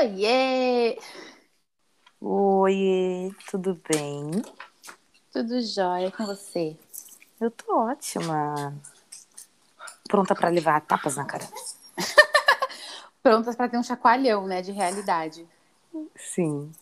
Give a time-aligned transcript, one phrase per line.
[0.00, 0.96] Oiê!
[2.22, 4.30] Oi, tudo bem?
[5.32, 6.76] Tudo jóia com você?
[7.40, 8.74] Eu tô ótima.
[10.08, 11.48] Pronta pra levar tapas na cara.
[13.22, 15.46] Prontas para ter um chacoalhão, né, de realidade.
[16.16, 16.72] Sim.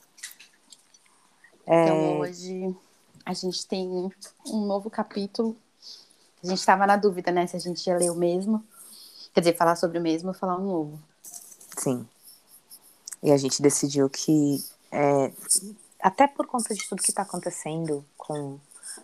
[1.66, 2.76] Então É, hoje
[3.24, 4.12] a gente tem
[4.46, 5.56] um novo capítulo.
[6.42, 8.64] A gente estava na dúvida, né, se a gente ia ler o mesmo.
[9.34, 11.00] Quer dizer, falar sobre o mesmo ou falar um novo.
[11.76, 12.06] sim.
[13.22, 15.32] E a gente decidiu que, é,
[16.00, 18.58] até por conta de tudo que tá acontecendo com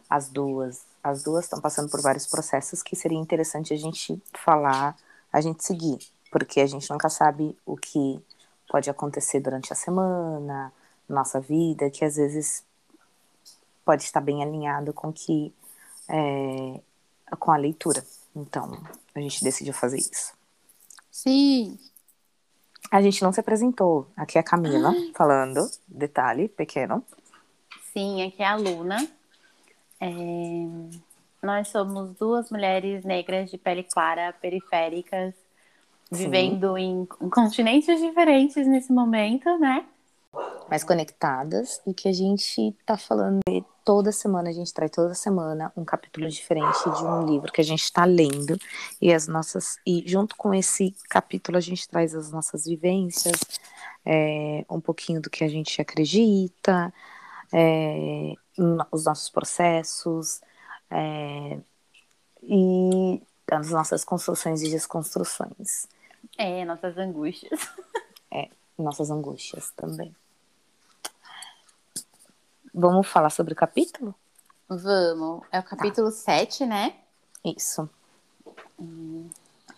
[0.08, 4.96] as duas, as duas estão passando por vários processos que seria interessante a gente falar,
[5.32, 5.98] a gente seguir,
[6.30, 8.22] porque a gente nunca sabe o que
[8.68, 10.72] pode acontecer durante a semana,
[11.08, 12.64] nossa vida, que às vezes
[13.84, 15.52] pode estar bem alinhado com que
[16.08, 16.80] é,
[17.38, 18.04] com a leitura.
[18.34, 18.82] Então,
[19.14, 20.32] a gente decidiu fazer isso.
[21.10, 21.78] Sim.
[22.94, 24.06] A gente não se apresentou.
[24.16, 27.02] Aqui é a Camila falando, detalhe pequeno.
[27.92, 29.04] Sim, aqui é a Luna.
[30.00, 30.06] É,
[31.42, 35.34] Nós somos duas mulheres negras de pele clara, periféricas,
[36.12, 36.18] Sim.
[36.18, 39.84] vivendo em continentes diferentes nesse momento, né?
[40.70, 43.40] mais conectadas e que a gente tá falando
[43.84, 47.64] toda semana, a gente traz toda semana um capítulo diferente de um livro que a
[47.64, 48.58] gente está lendo
[49.00, 53.40] e as nossas e junto com esse capítulo a gente traz as nossas vivências,
[54.04, 56.92] é, um pouquinho do que a gente acredita,
[57.52, 58.32] é,
[58.90, 60.40] os nossos processos
[60.90, 61.58] é,
[62.42, 65.86] e as nossas construções e desconstruções,
[66.38, 67.60] É, nossas angústias.
[68.78, 70.14] nossas angústias também.
[72.74, 74.14] Vamos falar sobre o capítulo?
[74.68, 75.42] Vamos.
[75.52, 76.94] É o capítulo 7, né?
[77.44, 77.88] Isso.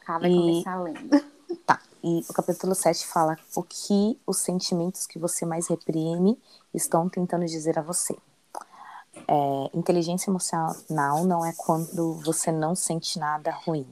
[0.00, 1.26] Cá vai E- começar lendo.
[1.66, 1.80] Tá.
[2.02, 6.40] E o capítulo 7 fala o que os sentimentos que você mais reprime
[6.72, 8.16] estão tentando dizer a você.
[9.28, 13.86] É, inteligência emocional não é quando você não sente nada ruim,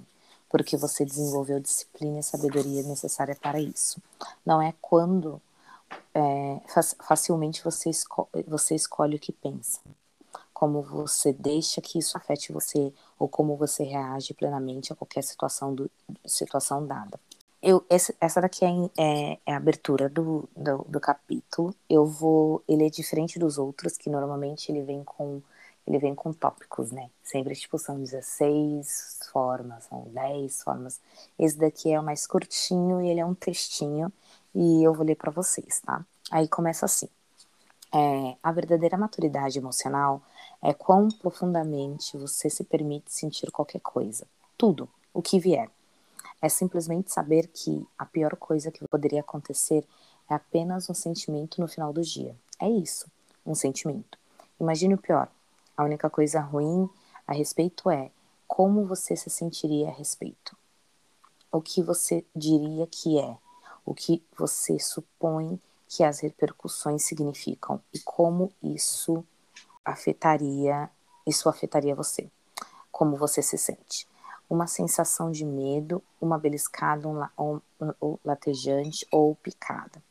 [0.48, 4.00] porque você desenvolveu disciplina e sabedoria necessária para isso.
[4.46, 5.40] Não é quando
[6.14, 9.80] é, fac- facilmente você, esco- você escolhe o que pensa,
[10.52, 15.74] como você deixa que isso afete você ou como você reage plenamente a qualquer situação,
[15.74, 15.90] do,
[16.26, 17.18] situação dada.
[17.62, 21.74] Eu, esse- essa daqui é, é- é a abertura do, do, do capítulo.
[21.88, 22.62] Eu vou.
[22.68, 25.40] Ele é diferente dos outros, que normalmente ele vem com.
[25.86, 27.10] Ele vem com tópicos, né?
[27.22, 30.98] Sempre, tipo, são 16 formas, são 10 formas.
[31.38, 34.10] Esse daqui é o mais curtinho e ele é um textinho.
[34.54, 36.04] E eu vou ler para vocês, tá?
[36.30, 37.08] Aí começa assim.
[37.92, 40.20] É, a verdadeira maturidade emocional
[40.60, 44.26] é quão profundamente você se permite sentir qualquer coisa.
[44.56, 45.70] Tudo, o que vier.
[46.42, 49.86] É simplesmente saber que a pior coisa que poderia acontecer
[50.28, 52.34] é apenas um sentimento no final do dia.
[52.60, 53.06] É isso,
[53.46, 54.18] um sentimento.
[54.60, 55.28] Imagine o pior.
[55.76, 56.88] A única coisa ruim
[57.26, 58.10] a respeito é
[58.46, 60.56] como você se sentiria a respeito.
[61.50, 63.36] O que você diria que é,
[63.84, 69.24] o que você supõe que as repercussões significam e como isso
[69.84, 70.90] afetaria,
[71.26, 72.28] isso afetaria você.
[72.90, 74.08] Como você se sente
[74.48, 77.60] uma sensação de medo, uma beliscada, um, um-
[78.02, 80.02] um latejante ou picada,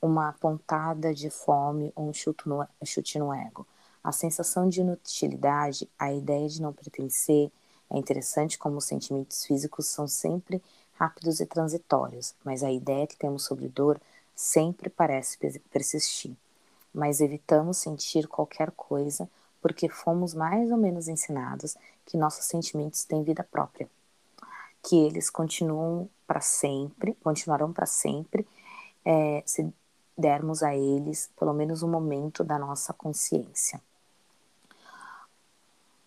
[0.00, 3.66] uma pontada de fome ou um chute no, chute no ego.
[4.04, 7.50] A sensação de inutilidade, a ideia de não pertencer,
[7.90, 10.62] é interessante como os sentimentos físicos são sempre
[10.98, 14.00] rápidos e transitórios, mas a ideia que temos sobre dor
[14.34, 15.38] sempre parece
[15.70, 16.36] persistir.
[16.92, 19.28] Mas evitamos sentir qualquer coisa
[19.60, 23.88] porque fomos mais ou menos ensinados que nossos sentimentos têm vida própria,
[24.82, 28.46] que eles continuam para sempre, continuarão para sempre,
[29.04, 29.72] é, se
[30.16, 33.80] dermos a eles pelo menos um momento da nossa consciência.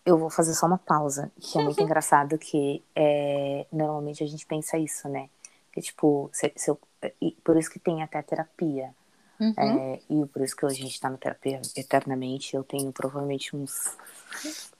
[0.04, 4.46] Eu vou fazer só uma pausa, que é muito engraçado que é, normalmente a gente
[4.46, 5.28] pensa isso, né?
[5.72, 6.80] Que tipo, se, se eu-
[7.20, 8.94] e por isso que tem até terapia.
[9.38, 9.54] Uhum.
[9.56, 12.54] É, e por isso que a gente está na terapia eternamente.
[12.54, 13.96] Eu tenho provavelmente uns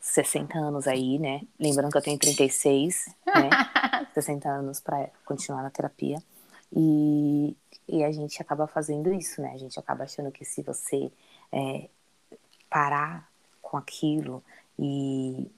[0.00, 1.42] 60 anos aí, né?
[1.58, 3.50] Lembrando que eu tenho 36, né?
[4.14, 6.22] 60 anos para continuar na terapia.
[6.72, 7.56] E,
[7.88, 9.52] e a gente acaba fazendo isso, né?
[9.54, 11.10] A gente acaba achando que se você
[11.52, 11.88] é,
[12.68, 13.28] parar
[13.62, 14.42] com aquilo
[14.80, 15.50] e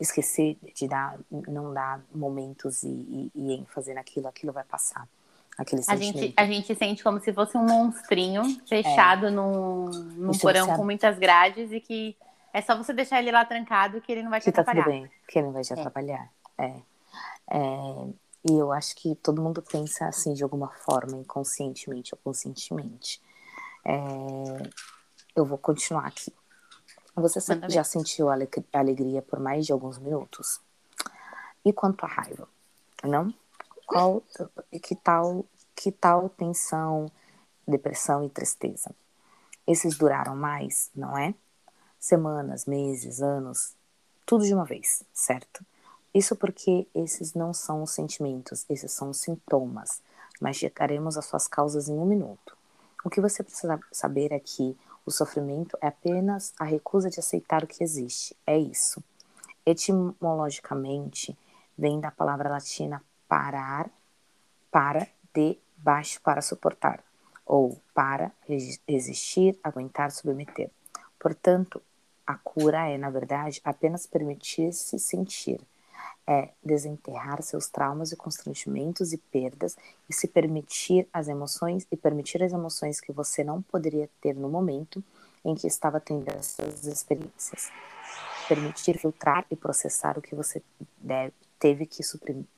[0.00, 5.08] esquecer de dar, não dar momentos e, e, e ênfase naquilo, aquilo vai passar.
[5.58, 10.40] Aquele A gente, a gente sente como se fosse um monstrinho fechado num, num se
[10.40, 12.16] porão com muitas grades e que
[12.52, 14.82] é só você deixar ele lá trancado que ele não vai te que tá tudo
[14.82, 14.84] atrapalhar.
[14.84, 15.74] bem, que ele não vai te É.
[15.74, 16.32] atrapalhar.
[16.58, 16.82] É.
[17.50, 18.08] É,
[18.48, 23.20] E eu acho que todo mundo pensa assim de alguma forma, inconscientemente ou conscientemente.
[23.84, 24.70] É...
[25.34, 26.32] Eu vou continuar aqui.
[27.16, 27.88] Você Manda já ver.
[27.88, 28.36] sentiu a
[28.74, 30.60] alegria por mais de alguns minutos?
[31.64, 32.46] E quanto à raiva?
[33.02, 33.32] Não?
[33.86, 34.22] Qual,
[34.82, 37.10] que tal, que tal tensão,
[37.66, 38.90] depressão e tristeza?
[39.66, 41.34] Esses duraram mais, não é?
[41.98, 43.74] Semanas, meses, anos,
[44.26, 45.64] tudo de uma vez, certo?
[46.12, 50.02] Isso porque esses não são os sentimentos, esses são os sintomas,
[50.40, 52.56] mas chegaremos às suas causas em um minuto.
[53.04, 54.76] O que você precisa saber é que
[55.06, 58.36] o sofrimento é apenas a recusa de aceitar o que existe.
[58.44, 59.02] É isso.
[59.64, 61.38] Etimologicamente,
[61.78, 63.88] vem da palavra latina parar,
[64.70, 67.02] para, de, baixo, para suportar,
[67.46, 68.32] ou para,
[68.86, 70.70] resistir, aguentar, submeter.
[71.18, 71.80] Portanto,
[72.26, 75.60] a cura é, na verdade, apenas permitir-se sentir
[76.26, 79.76] é desenterrar seus traumas e constrangimentos e perdas
[80.08, 84.48] e se permitir as emoções e permitir as emoções que você não poderia ter no
[84.48, 85.02] momento
[85.44, 87.70] em que estava tendo essas experiências.
[88.48, 90.62] Permitir filtrar e processar o que você
[90.98, 92.02] deve, teve que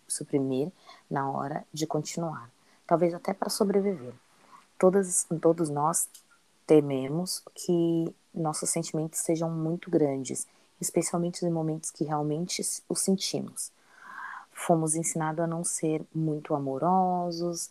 [0.06, 0.72] suprimir
[1.10, 2.50] na hora de continuar,
[2.86, 4.14] talvez até para sobreviver.
[4.78, 6.08] Todas, todos nós
[6.66, 10.46] tememos que nossos sentimentos sejam muito grandes
[10.80, 13.72] especialmente em momentos que realmente o sentimos.
[14.52, 17.70] Fomos ensinados a não ser muito amorosos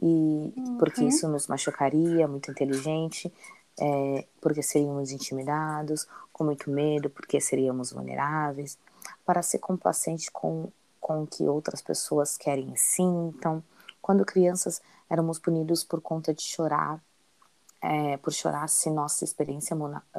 [0.00, 0.76] e uhum.
[0.78, 3.32] porque isso nos machucaria, muito inteligente,
[3.78, 8.78] é, porque seríamos intimidados, com muito medo, porque seríamos vulneráveis,
[9.24, 10.70] para ser complacente com
[11.06, 13.62] com o que outras pessoas querem e sintam.
[14.02, 17.00] Quando crianças éramos punidos por conta de chorar
[17.86, 19.76] é, por chorar se nossa experiência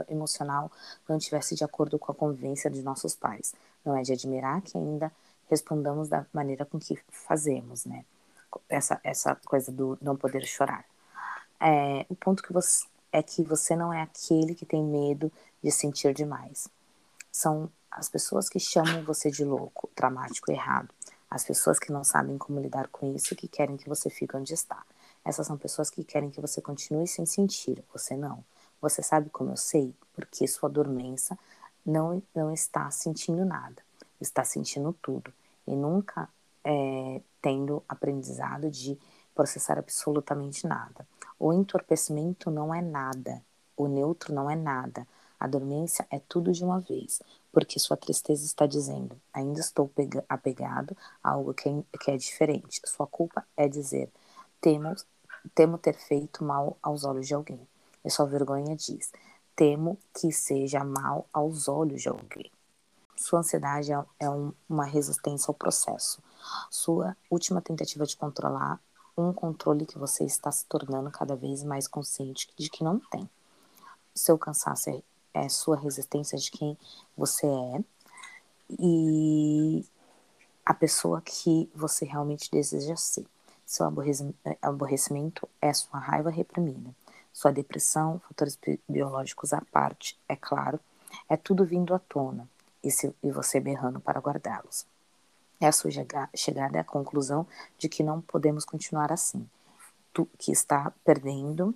[0.10, 0.72] emocional
[1.08, 3.54] não estivesse de acordo com a convivência de nossos pais.
[3.84, 5.12] Não é de admirar que ainda
[5.50, 8.06] respondamos da maneira com que fazemos, né?
[8.70, 10.86] Essa, essa coisa do não poder chorar.
[11.60, 15.30] É, o ponto que você, é que você não é aquele que tem medo
[15.62, 16.70] de sentir demais.
[17.30, 20.90] São as pessoas que chamam você de louco, dramático, errado.
[21.30, 24.54] As pessoas que não sabem como lidar com isso que querem que você fique onde
[24.54, 24.82] está.
[25.28, 28.42] Essas são pessoas que querem que você continue sem sentir, você não.
[28.82, 29.94] Você sabe como eu sei?
[30.14, 31.38] Porque sua dormência
[31.86, 33.76] não, não está sentindo nada,
[34.22, 35.34] está sentindo tudo.
[35.68, 36.30] E nunca
[36.64, 38.98] é, tendo aprendizado de
[39.36, 41.06] processar absolutamente nada.
[41.38, 43.44] O entorpecimento não é nada,
[43.76, 45.06] o neutro não é nada.
[45.38, 47.22] A dormência é tudo de uma vez,
[47.52, 49.92] porque sua tristeza está dizendo: ainda estou
[50.30, 52.82] apegado a algo que é, que é diferente.
[52.86, 54.10] Sua culpa é dizer:
[54.62, 55.06] temos
[55.50, 57.68] temo ter feito mal aos olhos de alguém.
[58.04, 59.12] E sua vergonha diz:
[59.56, 62.52] temo que seja mal aos olhos de alguém.
[63.16, 66.22] Sua ansiedade é, é um, uma resistência ao processo.
[66.70, 68.80] Sua última tentativa de controlar
[69.18, 73.28] um controle que você está se tornando cada vez mais consciente de que não tem.
[74.14, 75.02] Seu cansaço é,
[75.34, 76.78] é sua resistência de quem
[77.18, 77.84] você é
[78.80, 79.84] e
[80.64, 83.26] a pessoa que você realmente deseja ser.
[83.68, 83.86] Seu
[84.62, 86.96] aborrecimento é sua raiva reprimida.
[87.34, 90.80] Sua depressão, fatores biológicos à parte, é claro,
[91.28, 92.50] é tudo vindo à tona
[92.82, 94.88] e, se, e você berrando para guardá-los.
[95.60, 95.92] É a sua
[96.34, 97.46] chegada à conclusão
[97.78, 99.46] de que não podemos continuar assim.
[100.14, 101.76] Tu que está perdendo,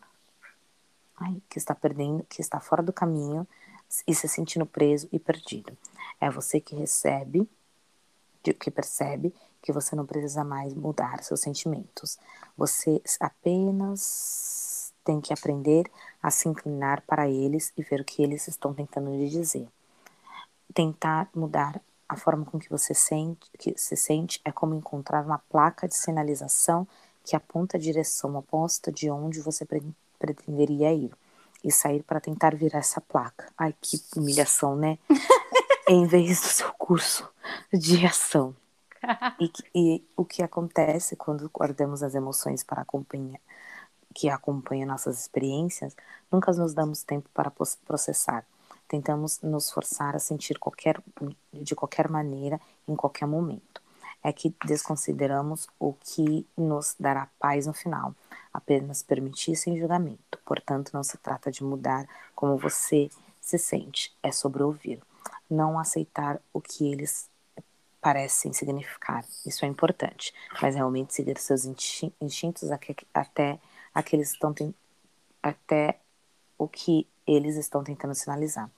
[1.17, 3.45] ai, que está perdendo, que está fora do caminho
[4.07, 5.77] e se sentindo preso e perdido.
[6.21, 7.49] É você que recebe,
[8.41, 12.17] que percebe que você não precisa mais mudar seus sentimentos.
[12.57, 15.89] Você apenas tem que aprender
[16.21, 19.67] a se inclinar para eles e ver o que eles estão tentando lhe dizer.
[20.73, 25.39] Tentar mudar a forma com que você sente, que se sente é como encontrar uma
[25.39, 26.87] placa de sinalização
[27.23, 29.65] que aponta a direção oposta de onde você
[30.19, 31.11] pretenderia ir
[31.63, 33.51] e sair para tentar virar essa placa.
[33.57, 34.97] Ai, que humilhação, né?
[35.87, 37.29] em vez do seu curso
[37.71, 38.55] de ação
[39.39, 43.39] e, e, o que acontece quando guardamos as emoções para acompanhar,
[44.13, 45.95] que acompanham nossas experiências,
[46.31, 47.51] nunca nos damos tempo para
[47.85, 48.45] processar.
[48.87, 51.01] Tentamos nos forçar a sentir qualquer,
[51.53, 53.81] de qualquer maneira, em qualquer momento.
[54.23, 58.13] É que desconsideramos o que nos dará paz no final,
[58.53, 60.37] apenas permitir sem julgamento.
[60.45, 62.05] Portanto, não se trata de mudar
[62.35, 65.01] como você se sente, é sobre ouvir.
[65.49, 67.30] Não aceitar o que eles
[68.01, 69.23] parecem significar.
[69.45, 72.69] Isso é importante, mas realmente seguir seus instintos
[73.13, 73.59] até
[73.93, 74.53] aqueles estão
[75.41, 75.99] até
[76.57, 78.69] o que eles estão tentando sinalizar.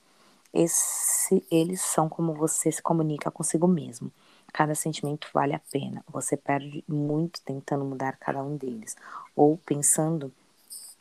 [0.52, 4.12] Esse, eles são como você se comunica consigo mesmo.
[4.52, 6.04] Cada sentimento vale a pena.
[6.08, 8.94] Você perde muito tentando mudar cada um deles,
[9.34, 10.32] ou pensando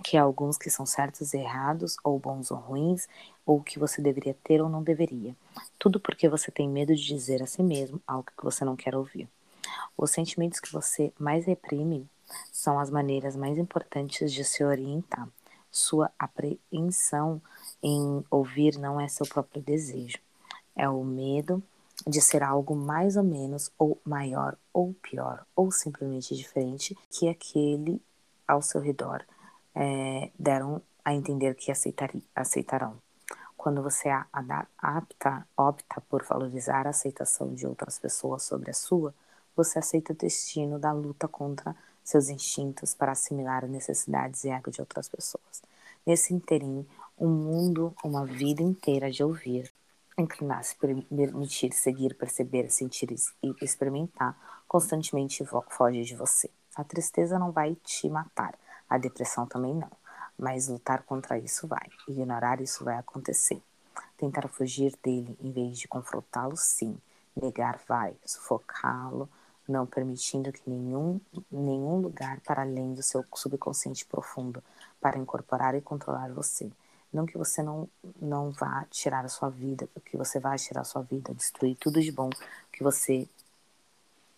[0.03, 3.08] que alguns que são certos e errados, ou bons ou ruins,
[3.46, 5.36] ou que você deveria ter ou não deveria.
[5.78, 8.96] Tudo porque você tem medo de dizer a si mesmo algo que você não quer
[8.96, 9.28] ouvir.
[9.98, 12.08] Os sentimentos que você mais reprime
[12.52, 15.28] são as maneiras mais importantes de se orientar.
[15.72, 17.42] Sua apreensão
[17.82, 20.20] em ouvir não é seu próprio desejo,
[20.76, 21.64] é o medo
[22.06, 28.02] de ser algo mais ou menos, ou maior, ou pior, ou simplesmente diferente que aquele
[28.48, 29.24] ao seu redor
[29.74, 32.98] é, deram a entender que aceitarão.
[33.63, 34.10] Quando você
[34.77, 39.15] apta, opta por valorizar a aceitação de outras pessoas sobre a sua,
[39.55, 44.70] você aceita o destino da luta contra seus instintos para assimilar as necessidades e ego
[44.70, 45.63] de outras pessoas.
[46.05, 46.86] Nesse interim,
[47.17, 49.72] um mundo, uma vida inteira de ouvir,
[50.17, 56.50] inclinar-se, permitir, seguir, perceber, sentir e experimentar, constantemente foge de você.
[56.75, 58.55] A tristeza não vai te matar,
[58.89, 59.91] a depressão também não,
[60.44, 63.64] mas lutar contra isso vai, ignorar isso vai acontecer.
[64.18, 66.98] Tentar fugir dele em vez de confrontá-lo, sim.
[67.34, 69.30] Negar vai, sufocá-lo,
[69.66, 71.18] não permitindo que nenhum,
[71.50, 74.62] nenhum lugar para além do seu subconsciente profundo
[75.00, 76.70] para incorporar e controlar você.
[77.12, 77.88] Não que você não,
[78.22, 82.02] não vá tirar a sua vida, que você vá tirar a sua vida, destruir tudo
[82.02, 82.30] de bom
[82.70, 83.30] que você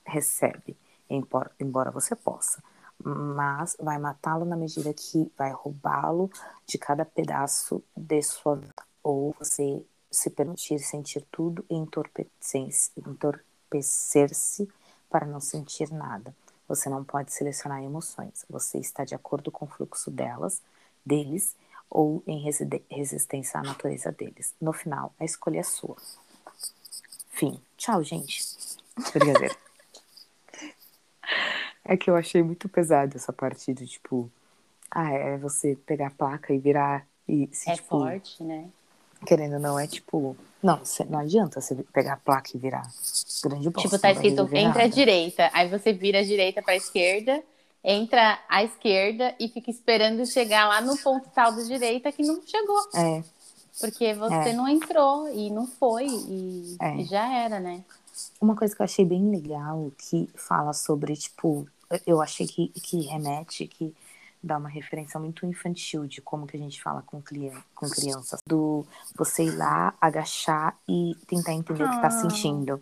[0.05, 0.77] recebe,
[1.09, 2.61] embora você possa.
[3.03, 6.29] Mas vai matá-lo na medida que vai roubá-lo
[6.65, 8.83] de cada pedaço de sua vida.
[9.03, 12.91] Ou você se permitir sentir tudo e entorpecer-se
[15.09, 16.33] para não sentir nada.
[16.67, 18.45] Você não pode selecionar emoções.
[18.49, 20.61] Você está de acordo com o fluxo delas,
[21.05, 21.55] deles
[21.89, 22.39] ou em
[22.89, 24.53] resistência à natureza deles.
[24.59, 25.95] No final, a escolha é sua.
[27.29, 27.61] Fim.
[27.77, 28.41] Tchau, gente.
[29.13, 29.55] Brincadeira.
[31.85, 34.29] é que eu achei muito pesado essa parte do tipo.
[34.91, 38.65] Ah, é você pegar a placa e virar e se, É tipo, forte, né?
[39.25, 40.35] Querendo ou não, é tipo.
[40.61, 42.87] Não, não adianta você pegar a placa e virar
[43.43, 43.89] grande bosta.
[43.89, 45.49] Tipo, tá escrito entre a direita.
[45.53, 47.41] Aí você vira a direita pra esquerda
[47.87, 52.41] entra à esquerda e fica esperando chegar lá no ponto tal da direita que não
[52.41, 52.79] chegou.
[52.95, 53.23] É.
[53.79, 54.53] Porque você É.
[54.53, 56.95] não entrou e não foi e, É.
[56.95, 57.83] e já era, né?
[58.41, 61.67] Uma coisa que eu achei bem legal que fala sobre, tipo,
[62.05, 63.93] eu achei que, que remete, que
[64.43, 68.39] dá uma referência muito infantil de como que a gente fala com, crian com crianças.
[68.47, 72.81] Do você ir lá, agachar e tentar entender o que tá Ah, sentindo.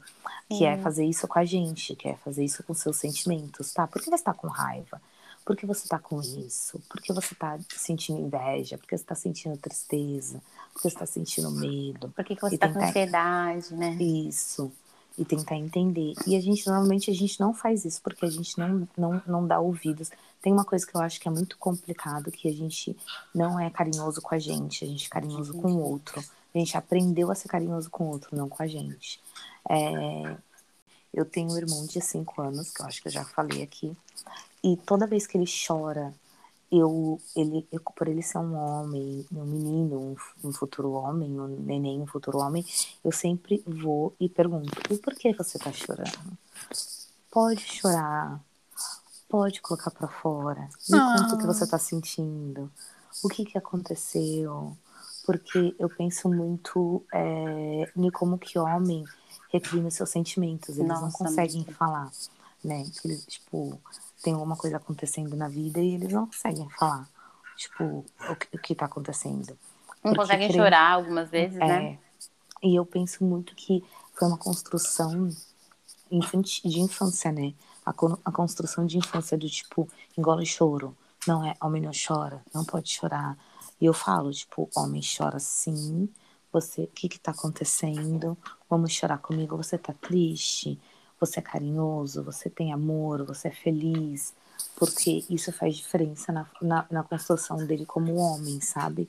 [0.50, 0.84] Que é sim.
[0.84, 3.88] fazer isso com a gente, que é fazer isso com seus sentimentos, tá?
[3.88, 5.02] Por que você tá com raiva?
[5.46, 6.80] Por que você tá com isso?
[6.90, 8.78] Por que você tá sentindo inveja?
[8.78, 10.42] Por que você tá sentindo tristeza?
[10.74, 12.10] Por que você tá sentindo medo?
[12.10, 13.92] Por que, que você E tá com tentar- ansiedade, né?
[13.96, 14.72] Isso.
[15.18, 16.14] E tentar entender.
[16.26, 19.48] E a gente, normalmente, a gente não faz isso porque a gente não, não, não
[19.48, 20.10] dá ouvidos.
[20.42, 22.98] Tem uma coisa que eu acho que é muito complicado, que a gente
[23.34, 26.20] não é carinhoso com a gente, a gente é carinhoso com o outro.
[26.54, 29.22] A gente aprendeu a ser carinhoso com o outro, não com a gente.
[29.70, 30.38] É,
[31.14, 33.96] Eu tenho um irmão de 5 anos, que eu acho que eu já falei aqui,
[34.64, 36.14] e toda vez que ele chora,
[36.74, 40.00] eu, ele, eu, por ele ser um homem, um menino,
[40.44, 42.66] um, um futuro homem, um neném, um futuro homem,
[43.06, 46.36] eu sempre vou e pergunto: e por que você tá chorando?
[47.30, 48.40] Pode chorar,
[49.30, 52.72] pode colocar pra fora, me conta o que você tá sentindo,
[53.24, 54.76] o que que aconteceu,
[55.26, 59.06] porque eu penso muito é, em como que homem
[59.52, 61.74] reprime seus sentimentos, eles não Nossa, conseguem muito.
[61.74, 62.12] falar,
[62.64, 62.84] né?
[63.06, 63.80] Eles, tipo,
[64.24, 67.08] tem alguma coisa acontecendo na vida e eles não conseguem falar,
[67.58, 69.50] tipo, o que, o que tá acontecendo.
[70.04, 71.84] Não Porque conseguem querendo- chorar algumas vezes, né?
[71.84, 72.00] É.
[72.68, 75.30] E eu penso muito que foi uma construção
[76.10, 77.54] infantil, de infância, né?
[77.86, 77.92] A,
[78.26, 80.96] a construção de infância do tipo, engole choro.
[81.28, 83.38] Não é, homem não chora, não pode chorar.
[83.80, 86.10] E eu falo, tipo, homem chora sim.
[86.52, 88.38] Você, o que que tá acontecendo?
[88.70, 89.58] Vamos chorar comigo.
[89.58, 90.80] Você tá triste?
[91.26, 92.24] Você é carinhoso?
[92.24, 93.24] Você tem amor?
[93.26, 94.34] Você é feliz?
[94.76, 99.08] Porque isso faz diferença na, na, na construção dele como homem, sabe?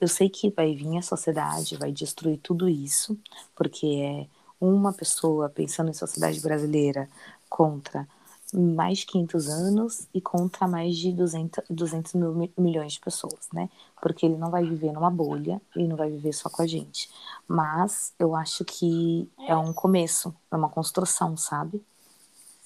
[0.00, 3.18] eu sei que vai vir a sociedade, vai destruir tudo isso,
[3.54, 4.26] porque é
[4.60, 7.08] uma pessoa pensando em sociedade brasileira
[7.48, 8.08] contra
[8.52, 13.48] mais de 500 anos e contra mais de 200, 200 mil mi- milhões de pessoas,
[13.52, 13.68] né?
[14.02, 17.10] Porque ele não vai viver numa bolha, ele não vai viver só com a gente.
[17.46, 21.82] Mas eu acho que é um começo, é uma construção, sabe?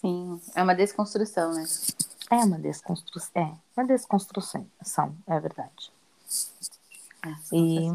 [0.01, 0.41] Sim.
[0.55, 1.65] É uma desconstrução, né?
[2.31, 3.31] É uma desconstrução,
[3.77, 4.67] é uma desconstrução,
[5.27, 5.93] é verdade.
[7.25, 7.91] É, E-.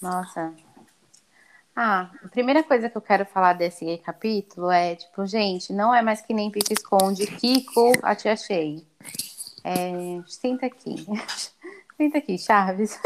[0.00, 0.52] Nossa.
[1.76, 6.02] Ah, a primeira coisa que eu quero falar desse capítulo é, tipo, gente, não é
[6.02, 8.86] mais que nem Pico Esconde, Kiko, a te achei.
[9.64, 11.04] É, senta aqui.
[11.96, 13.00] senta aqui, Chaves.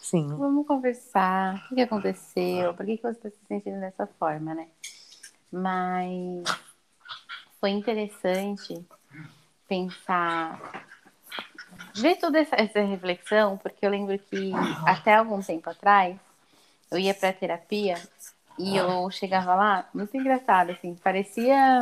[0.00, 0.28] Sim.
[0.36, 1.66] Vamos conversar.
[1.70, 2.72] O que aconteceu?
[2.72, 4.68] Por que, que você está se sentindo dessa forma, né?
[5.52, 6.44] Mas
[7.60, 8.86] foi interessante
[9.68, 10.86] pensar,
[11.94, 14.52] ver toda essa, essa reflexão, porque eu lembro que
[14.86, 16.16] até algum tempo atrás
[16.90, 17.96] eu ia para terapia
[18.58, 21.78] e eu chegava lá, muito engraçado, assim, parecia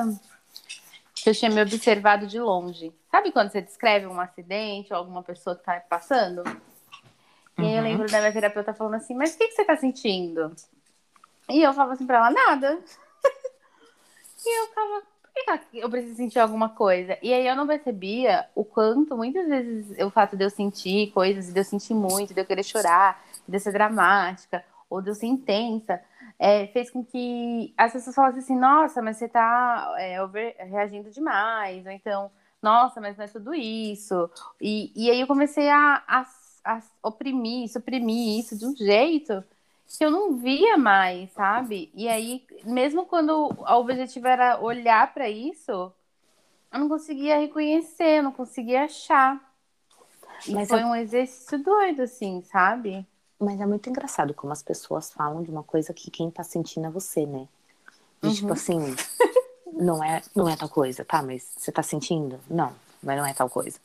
[1.14, 2.92] que eu tinha me observado de longe.
[3.10, 6.42] Sabe quando você descreve um acidente ou alguma pessoa que está passando?
[7.58, 7.82] E aí eu uhum.
[7.84, 10.54] lembro da minha terapeuta falando assim, mas o que, que você está sentindo?
[11.48, 12.78] E eu falava assim para ela, nada.
[14.44, 17.16] e eu ficava, por que eu preciso sentir alguma coisa?
[17.22, 21.52] E aí eu não percebia o quanto, muitas vezes, o fato de eu sentir coisas,
[21.52, 26.00] de eu sentir muito, de eu querer chorar, de eu ser dramática, ou ser intensa,
[26.38, 30.18] é, fez com que as pessoas falassem assim, nossa, mas você tá é,
[30.64, 32.30] reagindo demais, ou então,
[32.62, 34.30] nossa, mas não é tudo isso.
[34.60, 36.26] E, e aí eu comecei a, a,
[36.64, 39.44] a oprimir, suprimir isso de um jeito
[39.86, 41.90] que eu não via mais, sabe?
[41.94, 45.92] E aí, mesmo quando o objetivo era olhar para isso,
[46.72, 49.40] eu não conseguia reconhecer, eu não conseguia achar.
[50.48, 50.86] E Mas foi eu...
[50.86, 53.06] um exercício doido, assim, sabe?
[53.44, 56.86] Mas é muito engraçado como as pessoas falam de uma coisa que quem tá sentindo
[56.86, 57.46] é você, né?
[58.22, 58.52] De, tipo uhum.
[58.52, 58.78] Tipo assim,
[59.72, 61.22] não é, não é tal coisa, tá?
[61.22, 62.40] Mas você tá sentindo?
[62.48, 62.72] Não,
[63.02, 63.78] mas não é tal coisa.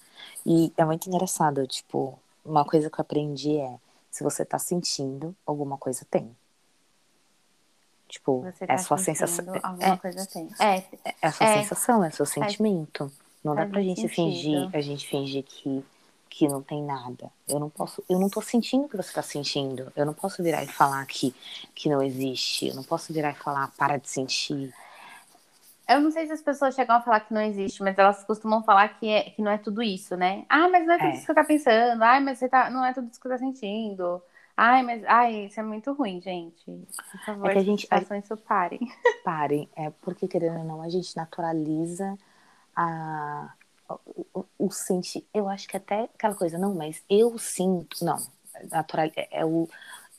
[0.46, 3.78] E é muito engraçado, tipo, uma coisa que eu aprendi é
[4.10, 6.36] se você tá sentindo, alguma coisa tem.
[8.08, 9.46] Tipo, tá é a sua sensação.
[9.62, 10.50] Alguma é, coisa tem.
[10.60, 10.78] É,
[11.22, 13.12] é a sua é, sensação, é o seu sentimento.
[13.44, 14.16] Não dá pra gente sentido.
[14.16, 15.86] fingir, a gente fingir que
[16.30, 17.32] que não tem nada.
[17.48, 19.92] Eu não posso, eu não tô sentindo o que você tá sentindo.
[19.96, 21.34] Eu não posso virar e falar que,
[21.74, 22.68] que não existe.
[22.68, 24.74] Eu não posso virar e falar para de sentir.
[25.88, 28.62] Eu não sei se as pessoas chegam a falar que não existe, mas elas costumam
[28.62, 30.46] falar que, é, que não é tudo isso, né?
[30.48, 31.12] Ah, mas não é tudo é.
[31.14, 32.04] isso que você tá pensando.
[32.04, 34.22] Ai, mas você tá, não é tudo isso que você tá sentindo.
[34.56, 36.64] Ai, mas ai, isso é muito ruim, gente.
[37.12, 38.80] Por favor, é que a gente façam isso, parem.
[39.24, 39.68] Parem.
[39.76, 42.16] É porque, querendo ou não, a gente naturaliza
[42.76, 43.52] a,
[44.06, 48.18] o, o sentir, eu acho que até aquela coisa, não, mas eu sinto, não,
[48.72, 49.68] natural, é, é, o,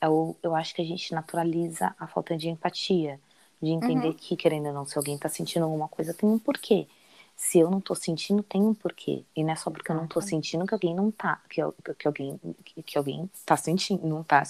[0.00, 3.20] é o, eu acho que a gente naturaliza a falta de empatia,
[3.60, 4.14] de entender uhum.
[4.14, 6.88] que, querendo ou não, se alguém tá sentindo alguma coisa, tem um porquê.
[7.36, 9.24] Se eu não tô sentindo, tem um porquê.
[9.34, 11.60] E não é só porque eu não tô sentindo que alguém não tá, que,
[11.98, 14.42] que alguém, que, que alguém tá sentindo, não tá,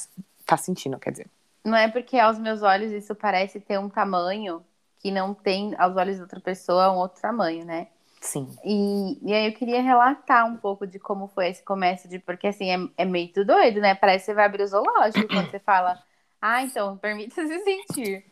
[0.45, 1.27] tá sentindo, quer dizer.
[1.65, 4.65] Não é porque aos meus olhos isso parece ter um tamanho
[4.99, 7.89] que não tem aos olhos de outra pessoa um outro tamanho, né?
[8.21, 8.55] Sim.
[8.63, 12.49] E, e aí eu queria relatar um pouco de como foi esse comércio, de, porque
[12.49, 13.95] assim, é, é meio doido, né?
[13.95, 15.99] Parece que você vai abrir o zoológico quando você fala,
[16.41, 18.25] ah, então, permita-se sentir.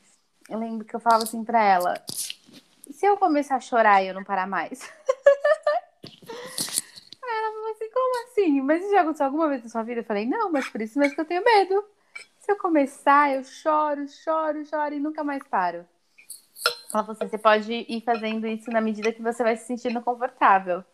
[0.48, 1.94] Eu lembro que eu falava assim pra ela,
[2.90, 4.80] se eu começar a chorar e eu não parar mais?
[7.30, 8.60] Ela falou assim, como assim?
[8.62, 10.00] Mas isso já aconteceu alguma vez na sua vida?
[10.00, 11.84] Eu falei, não, mas por isso mesmo que eu tenho medo.
[12.40, 15.86] Se eu começar, eu choro, choro, choro e nunca mais paro.
[16.92, 20.00] Ela falou assim, você pode ir fazendo isso na medida que você vai se sentindo
[20.02, 20.84] confortável.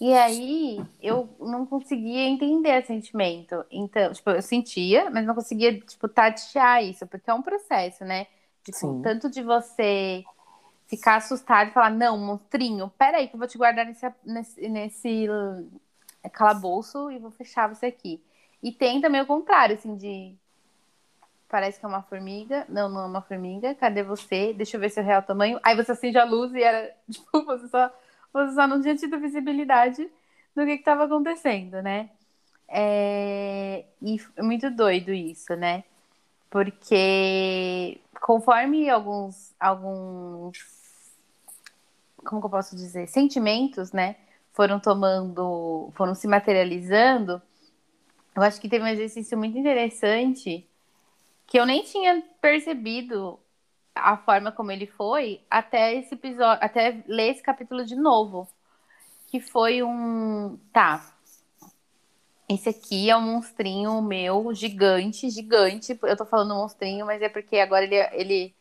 [0.00, 3.64] E aí eu não conseguia entender esse sentimento.
[3.70, 8.26] Então, tipo, eu sentia, mas não conseguia, tipo, tatear isso, porque é um processo, né?
[8.64, 10.24] Tipo, tanto de você
[10.88, 15.26] ficar assustado e falar, não, monstrinho, peraí, que eu vou te guardar nesse, nesse, nesse
[16.32, 18.22] calabouço e vou fechar você aqui.
[18.62, 20.36] E tem também o contrário, assim, de
[21.52, 22.64] parece que é uma formiga.
[22.66, 23.74] Não, não é uma formiga.
[23.74, 24.54] Cadê você?
[24.54, 25.60] Deixa eu ver seu real tamanho.
[25.62, 27.90] Aí você acende a luz e era, tipo, você só,
[28.32, 30.10] você só não tinha tido visibilidade
[30.56, 32.08] do que estava acontecendo, né?
[32.66, 33.84] É...
[34.00, 35.84] E é muito doido isso, né?
[36.48, 40.58] Porque conforme alguns, alguns,
[42.16, 44.16] como que eu posso dizer, sentimentos, né,
[44.52, 47.40] foram tomando, foram se materializando,
[48.36, 50.68] eu acho que teve um exercício muito interessante
[51.52, 53.38] que eu nem tinha percebido
[53.94, 58.48] a forma como ele foi até esse episódio, até ler esse capítulo de novo,
[59.26, 61.14] que foi um, tá.
[62.48, 65.98] Esse aqui é um monstrinho meu gigante, gigante.
[66.02, 68.54] Eu tô falando monstrinho, mas é porque agora ele, ele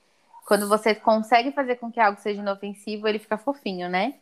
[0.46, 4.16] quando você consegue fazer com que algo seja inofensivo, ele fica fofinho, né?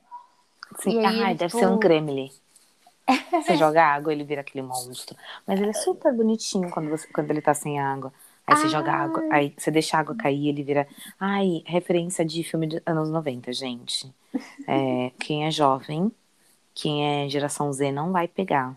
[0.77, 1.58] Sim, aí, Ai, deve tipo...
[1.58, 2.32] ser um gremlin.
[3.32, 5.17] Você joga água, ele vira aquele monstro.
[5.47, 8.13] Mas ele é super bonitinho quando, você, quando ele tá sem água.
[8.49, 10.88] Aí você joga água, aí você deixa a água cair, ele vira.
[11.19, 14.12] Ai, referência de filme dos anos 90, gente.
[14.67, 16.12] É, quem é jovem,
[16.73, 18.75] quem é geração Z não vai pegar.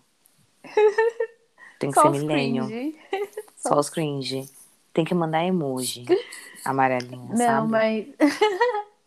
[1.79, 2.71] Tem que Só ser milênio.
[3.57, 4.49] Só os cringe.
[4.93, 6.05] Tem que mandar emoji
[6.65, 7.69] amarelinha, Não, sabe?
[7.69, 8.07] mas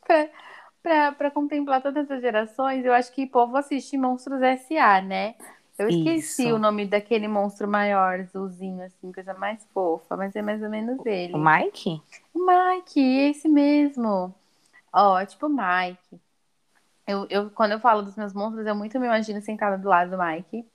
[0.05, 0.29] pra,
[0.81, 5.35] pra, pra contemplar todas as gerações, eu acho que o povo assiste Monstros S.A., né?
[5.77, 6.55] Eu esqueci Isso.
[6.55, 11.05] o nome daquele monstro maior, azulzinho, assim, coisa mais fofa, mas é mais ou menos
[11.05, 11.33] ele.
[11.33, 12.01] O Mike?
[12.33, 14.33] O Mike, esse mesmo.
[14.91, 16.21] Ó, tipo o Mike.
[17.05, 20.11] Eu, eu, quando eu falo dos meus monstros, eu muito me imagino sentada do lado
[20.11, 20.65] do Mike,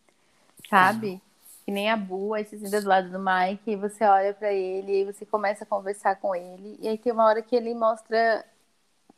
[0.69, 1.21] sabe?
[1.65, 4.53] Que nem a Bu, aí você senta do lado do Mike, e você olha pra
[4.53, 7.75] ele, e você começa a conversar com ele, e aí tem uma hora que ele
[7.75, 8.45] mostra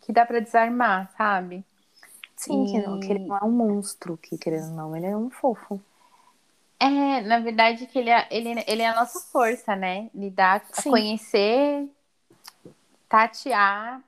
[0.00, 1.64] que dá pra desarmar, sabe?
[2.44, 5.06] Sim, que, E- não, que ele não é um monstro, que querendo ou não, ele
[5.06, 5.80] é um fofo.
[6.78, 10.10] É, na verdade, que ele é, ele, ele é a nossa força, né?
[10.14, 10.90] Lidar, Sim.
[10.90, 11.88] conhecer,
[13.08, 14.02] tatear.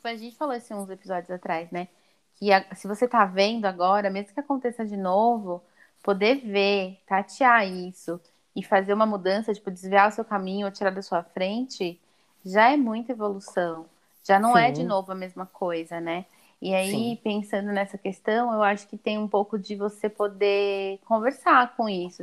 [0.00, 1.88] Foi, A gente falou isso uns episódios atrás, né?
[2.36, 5.62] Que a- se você tá vendo agora, mesmo que aconteça de novo,
[6.02, 8.20] poder ver, tatear isso
[8.54, 12.00] e fazer uma mudança, tipo, desviar o seu caminho ou tirar da sua frente,
[12.44, 13.86] já é muita evolução.
[14.24, 14.88] Já não é de Sim.
[14.88, 16.24] novo a mesma coisa, né?
[16.60, 17.18] E aí, Sim.
[17.22, 22.22] pensando nessa questão, eu acho que tem um pouco de você poder conversar com isso.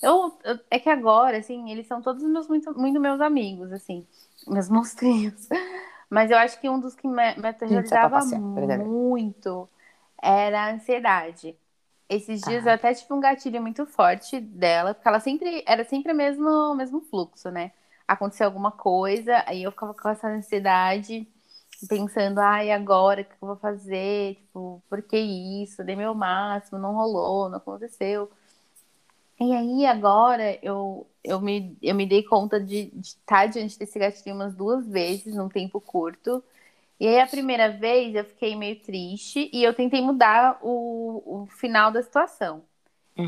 [0.00, 4.06] Eu, eu- é que agora, assim, eles são todos meus, muito, muito meus amigos, assim,
[4.46, 5.48] meus monstrinhos.
[6.10, 8.90] Mas eu acho que um dos que me, me aterrorizava passear, brincadeira.
[8.90, 9.68] muito
[10.22, 11.56] era a ansiedade.
[12.08, 12.46] Esses Tá.
[12.46, 16.16] dias eu até tive um gatilho muito forte dela, porque ela sempre era sempre o
[16.16, 17.72] mesmo, o mesmo fluxo, né?
[18.06, 21.26] Aconteceu alguma coisa, aí eu ficava com essa ansiedade,
[21.88, 24.36] pensando, ai, agora o que eu vou fazer?
[24.36, 25.84] Tipo, por que isso?
[25.84, 28.30] Dei meu máximo, não rolou, não aconteceu.
[29.40, 34.34] E aí agora eu, eu, me, eu me dei conta de estar diante desse gatilho
[34.36, 36.42] umas duas vezes num tempo curto.
[37.00, 41.46] E aí a primeira vez eu fiquei meio triste e eu tentei mudar o, o
[41.48, 42.64] final da situação.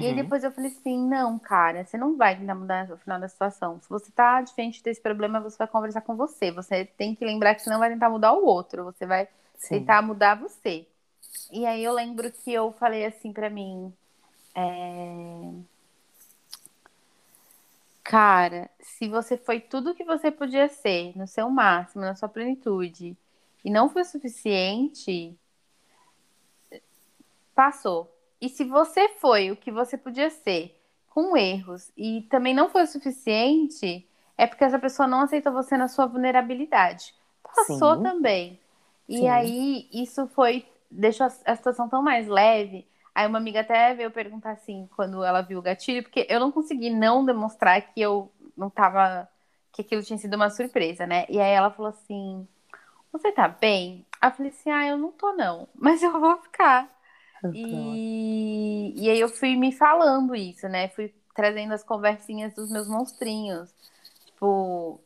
[0.00, 0.16] E aí Uhum.
[0.16, 3.80] depois eu falei assim, não, cara, você não vai tentar mudar o final da situação.
[3.80, 6.50] Se você tá diante desse problema, você vai conversar com você.
[6.50, 9.78] Você tem que lembrar que você não vai tentar mudar o outro, você vai Sim.
[9.78, 10.86] tentar mudar você.
[11.52, 13.92] E aí eu lembro que eu falei assim pra mim,
[14.54, 15.52] é,
[18.02, 23.16] cara, se você foi tudo que você podia ser, no seu máximo, na sua plenitude,
[23.64, 25.36] e não foi o suficiente,
[27.54, 28.13] passou.
[28.44, 30.78] E se você foi o que você podia ser,
[31.08, 35.76] com erros, e também não foi o suficiente, é porque essa pessoa não aceitou você
[35.78, 37.14] na sua vulnerabilidade.
[37.42, 38.02] Passou Sim.
[38.02, 38.60] também.
[39.08, 39.28] E Sim.
[39.28, 40.66] aí, isso foi.
[40.90, 42.86] Deixou a situação tão mais leve.
[43.14, 46.52] Aí, uma amiga até veio perguntar assim, quando ela viu o gatilho, porque eu não
[46.52, 49.26] consegui não demonstrar que eu não tava.
[49.72, 51.24] que aquilo tinha sido uma surpresa, né?
[51.30, 52.46] E aí ela falou assim:
[53.12, 54.06] Você tá bem?
[54.20, 56.90] Aí eu falei assim: Ah, eu não tô, não, mas eu vou ficar.
[57.52, 60.88] E, e aí eu fui me falando isso, né?
[60.88, 63.70] Fui trazendo as conversinhas dos meus monstrinhos.
[64.26, 65.00] Tipo,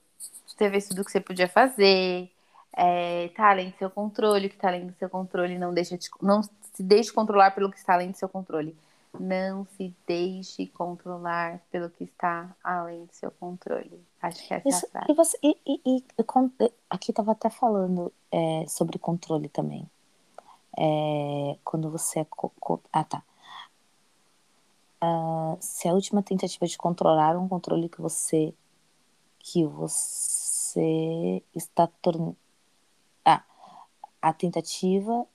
[0.46, 2.30] você vê tudo que você podia fazer.
[2.76, 5.98] É, tá além do seu controle, o que tá além do seu controle, não deixa
[5.98, 8.76] te- não se deixe controlar pelo que está além do seu controle.
[9.18, 14.00] Não se deixe controlar pelo que está além do seu controle.
[14.22, 15.10] Acho que essa Isso, é a frase.
[15.10, 19.88] e você, e, e- e- aqui estava até falando é, sobre controle também.
[20.80, 22.26] É, quando você é.
[22.92, 23.24] ah, tá.
[25.00, 28.54] Ah, se a última tentativa de controlar um controle que você.
[29.40, 32.36] que você está tornando.
[33.24, 33.42] Ah,
[34.22, 35.26] a tentativa.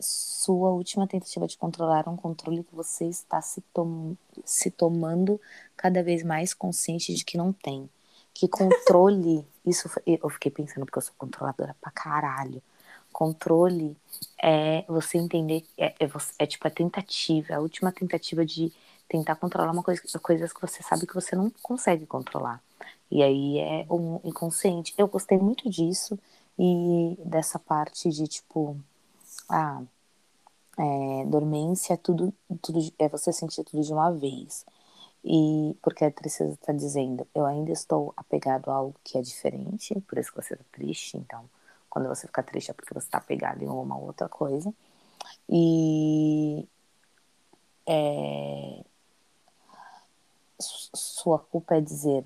[0.00, 5.40] Sua última tentativa de controlar um controle que você está se, tom, se tomando
[5.76, 7.88] cada vez mais consciente de que não tem.
[8.34, 9.46] Que controle.
[9.66, 12.62] isso eu fiquei pensando porque eu sou controladora pra caralho.
[13.18, 13.96] Controle
[14.40, 15.66] é você entender.
[15.76, 18.72] É, é, é tipo a tentativa, a última tentativa de
[19.08, 22.62] tentar controlar uma coisa, coisas que você sabe que você não consegue controlar.
[23.10, 24.94] E aí é um inconsciente.
[24.96, 26.16] Eu gostei muito disso
[26.56, 28.76] e dessa parte de tipo.
[29.48, 29.82] Ah,
[30.78, 34.64] é, dormência é tudo, tudo, é você sentir tudo de uma vez.
[35.24, 40.00] E porque a tristeza está dizendo, eu ainda estou apegado a algo que é diferente,
[40.02, 41.16] por isso que você está triste.
[41.16, 41.50] Então,
[41.88, 44.72] quando você fica triste é porque você está apegado em uma outra coisa.
[45.48, 46.66] E
[47.86, 48.84] é,
[50.60, 52.24] su- sua culpa é dizer,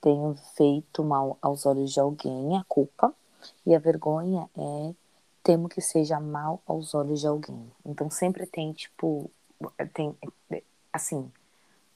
[0.00, 3.14] tenho feito mal aos olhos de alguém, a culpa.
[3.64, 4.94] E a vergonha é
[5.42, 7.70] temo que seja mal aos olhos de alguém.
[7.86, 9.30] Então sempre tem, tipo,
[9.94, 10.16] tem,
[10.92, 11.30] assim,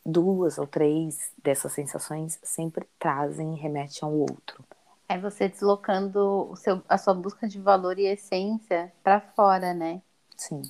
[0.06, 4.64] duas ou três dessas sensações sempre trazem e remetem ao outro.
[5.12, 10.00] É você deslocando o seu, a sua busca de valor e essência pra fora, né?
[10.36, 10.62] Sim.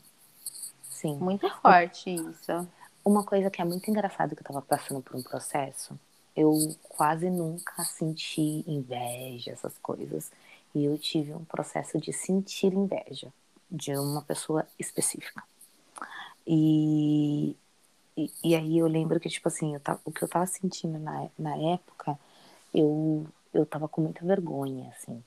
[0.83, 1.17] Sim.
[1.19, 2.69] Muito forte isso.
[3.05, 5.99] Uma coisa que é muito engraçada que eu tava passando por um processo
[6.37, 10.31] eu quase nunca senti inveja, essas coisas.
[10.75, 13.33] E eu tive um processo de sentir inveja
[13.71, 15.43] de uma pessoa específica.
[16.47, 17.55] E,
[18.17, 20.99] e, e aí eu lembro que, tipo assim, eu tava, o que eu tava sentindo
[20.99, 22.19] na, na época,
[22.75, 25.23] eu, eu tava com muita vergonha, assim,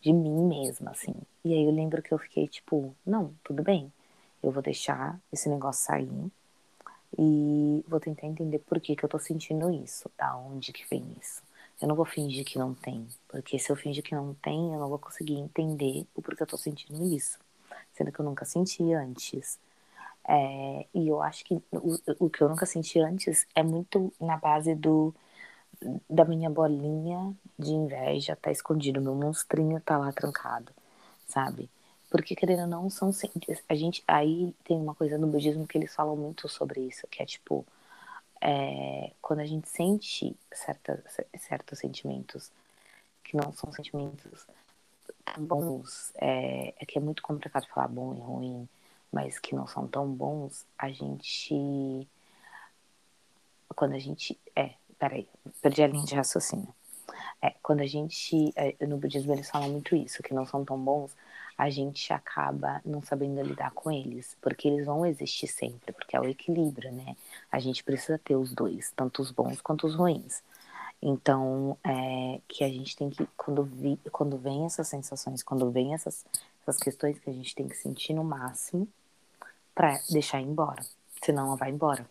[0.00, 1.14] de mim mesma, assim.
[1.44, 3.92] E aí eu lembro que eu fiquei, tipo, não, tudo bem,
[4.42, 6.30] eu vou deixar esse negócio sair
[7.18, 11.04] e vou tentar entender por que, que eu tô sentindo isso, da onde que vem
[11.20, 11.42] isso.
[11.80, 14.80] Eu não vou fingir que não tem, porque se eu fingir que não tem, eu
[14.80, 17.38] não vou conseguir entender o porquê eu tô sentindo isso,
[17.94, 19.58] sendo que eu nunca senti antes.
[20.26, 24.36] É, e eu acho que o, o que eu nunca senti antes é muito na
[24.36, 25.14] base do
[26.08, 30.72] da minha bolinha de inveja tá escondido, meu monstrinho tá lá trancado,
[31.26, 31.68] sabe?
[32.12, 33.10] Porque, querendo ou não, são.
[33.66, 34.04] A gente.
[34.06, 37.64] Aí tem uma coisa no budismo que eles falam muito sobre isso, que é tipo.
[38.38, 41.02] É, quando a gente sente certa,
[41.38, 42.50] certos sentimentos
[43.24, 44.46] que não são sentimentos
[45.38, 48.68] bons, é, é que é muito complicado falar bom e ruim,
[49.10, 52.06] mas que não são tão bons, a gente.
[53.74, 54.38] Quando a gente.
[54.54, 55.26] É, peraí,
[55.60, 56.68] perdi a linha de raciocínio.
[57.42, 58.52] É, quando a gente.
[58.54, 61.10] É, no budismo eles falam muito isso, que não são tão bons,
[61.58, 66.20] a gente acaba não sabendo lidar com eles, porque eles vão existir sempre, porque é
[66.20, 67.16] o equilíbrio, né?
[67.50, 70.40] A gente precisa ter os dois, tanto os bons quanto os ruins.
[71.02, 75.94] Então, é, que a gente tem que, quando, vi, quando vem essas sensações, quando vem
[75.94, 76.24] essas,
[76.62, 78.86] essas questões, que a gente tem que sentir no máximo
[79.74, 80.84] para deixar ir embora.
[81.20, 82.08] Senão ela vai embora.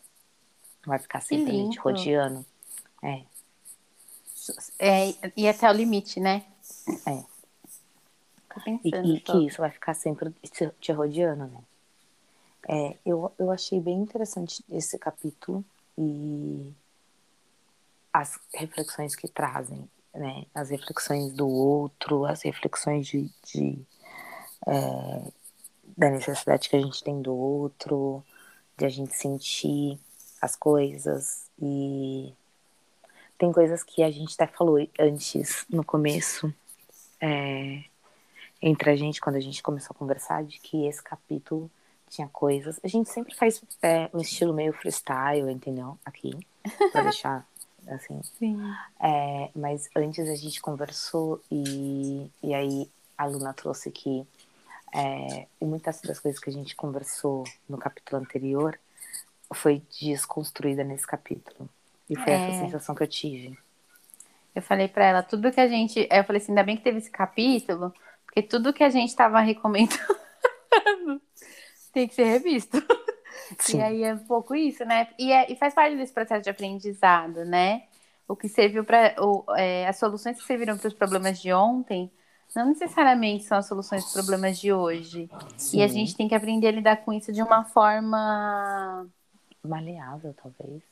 [0.85, 2.45] Vai ficar sempre te rodeando.
[3.01, 3.23] É.
[4.79, 5.31] é.
[5.35, 6.45] E até o limite, né?
[7.05, 7.31] É
[8.59, 9.07] pensando.
[9.07, 11.61] E, e que isso vai ficar sempre te, te rodeando, né?
[12.67, 15.65] É, eu, eu achei bem interessante esse capítulo
[15.97, 16.71] e
[18.13, 20.45] as reflexões que trazem, né?
[20.53, 23.79] As reflexões do outro, as reflexões de, de
[24.67, 25.31] é,
[25.97, 28.23] da necessidade que a gente tem do outro,
[28.77, 29.99] de a gente sentir
[30.39, 32.33] as coisas e
[33.41, 36.53] tem coisas que a gente até falou antes no começo
[37.19, 37.83] é,
[38.61, 41.67] entre a gente quando a gente começou a conversar de que esse capítulo
[42.07, 42.79] tinha coisas.
[42.83, 45.97] A gente sempre faz é, um estilo meio freestyle, entendeu?
[46.05, 46.37] Aqui,
[46.91, 47.47] pra deixar
[47.87, 48.21] assim.
[48.37, 48.61] Sim.
[48.99, 54.23] É, mas antes a gente conversou e, e aí a Luna trouxe que
[54.93, 58.77] é, muitas das coisas que a gente conversou no capítulo anterior
[59.51, 61.67] foi desconstruída nesse capítulo.
[62.11, 62.59] E foi essa é.
[62.65, 63.57] sensação que eu tive.
[64.53, 66.05] Eu falei para ela, tudo que a gente.
[66.11, 67.93] Eu falei assim, ainda bem que teve esse capítulo,
[68.25, 69.97] porque tudo que a gente estava recomendando
[71.93, 72.83] tem que ser revisto.
[73.57, 73.77] Sim.
[73.77, 75.07] E aí é um pouco isso, né?
[75.17, 77.83] E, é, e faz parte desse processo de aprendizado, né?
[78.27, 79.15] O que serviu para.
[79.57, 82.11] É, as soluções que serviram para os problemas de ontem
[82.53, 85.29] não necessariamente são as soluções dos problemas de hoje.
[85.55, 85.79] Sim.
[85.79, 89.07] E a gente tem que aprender a lidar com isso de uma forma.
[89.63, 90.90] Maleável, talvez.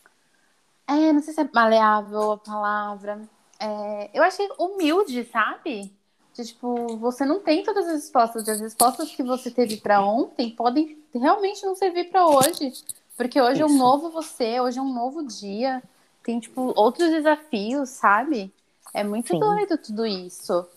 [0.90, 3.22] É, não sei se é maleável a palavra.
[3.60, 5.94] É, eu achei humilde, sabe?
[6.34, 8.50] De, tipo, você não tem todas as respostas.
[8.50, 12.74] As respostas que você teve para ontem podem realmente não servir para hoje.
[13.16, 13.64] Porque hoje Isso.
[13.64, 15.84] é um novo você, hoje é um novo dia.
[16.24, 18.52] Tem, tipo, outros desafios, sabe?
[18.92, 19.40] É muito Sim.
[19.40, 20.68] doido tudo isso.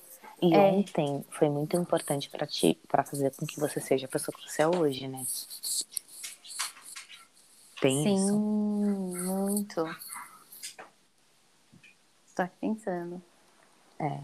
[0.42, 0.59] E é...
[0.59, 4.51] ontem foi muito importante para ti, para fazer com que você seja a pessoa que
[4.51, 5.25] você é hoje, né?
[7.81, 8.62] Tem Sim, isso.
[9.81, 9.97] Muito.
[12.27, 13.23] Estou pensando.
[13.99, 14.21] É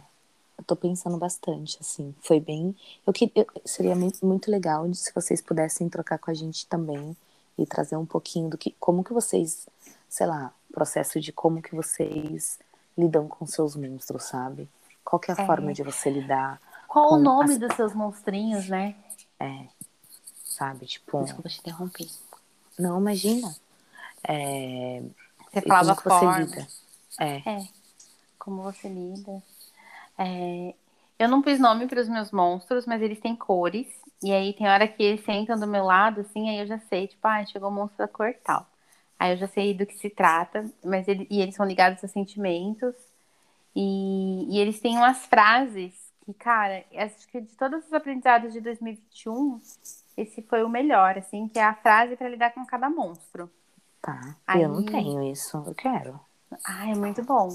[0.59, 2.13] eu tô pensando bastante, assim.
[2.21, 2.75] Foi bem.
[3.07, 7.17] Eu que eu, seria muito, muito legal se vocês pudessem trocar com a gente também
[7.57, 9.69] e trazer um pouquinho do que, como que vocês,
[10.09, 12.59] sei lá, processo de como que vocês
[12.97, 14.69] lidam com seus monstros, sabe?
[15.05, 15.47] Qual que é a é.
[15.47, 16.61] forma de você lidar?
[16.89, 17.59] Qual o nome as...
[17.59, 18.97] dos seus monstrinhos, né?
[19.39, 19.67] É,
[20.45, 21.23] sabe, tipo.
[21.23, 22.09] Desculpa te interromper.
[22.77, 23.55] Não, imagina.
[24.27, 25.03] É...
[25.61, 26.69] Você falava como que você lida?
[27.21, 27.51] É.
[27.51, 27.69] é.
[28.39, 29.43] Como você lida.
[30.19, 30.75] É,
[31.19, 33.87] eu não pus nome para os meus monstros, mas eles têm cores.
[34.23, 37.07] E aí tem hora que eles sentam do meu lado, assim, aí eu já sei,
[37.07, 38.67] tipo, ah, chegou o monstro da cor tal.
[39.19, 42.09] Aí eu já sei do que se trata, mas ele, e eles são ligados a
[42.09, 42.95] sentimentos.
[43.75, 45.93] E, e eles têm umas frases
[46.25, 49.61] que, cara, acho que de todos os aprendizados de 2021,
[50.17, 53.51] esse foi o melhor, assim, que é a frase para lidar com cada monstro.
[54.01, 54.37] Tá.
[54.47, 54.63] Aí...
[54.63, 56.21] Eu não tenho isso, eu quero.
[56.65, 57.49] Ah, é muito bom.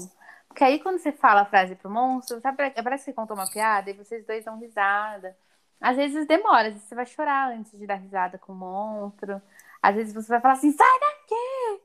[0.48, 3.50] Porque aí quando você fala a frase pro monstro, sabe, parece que você contou uma
[3.50, 5.36] piada e vocês dois dão risada.
[5.80, 9.42] Às vezes demora, às vezes você vai chorar antes de dar risada com o monstro.
[9.82, 11.82] Às vezes você vai falar assim, sai daqui!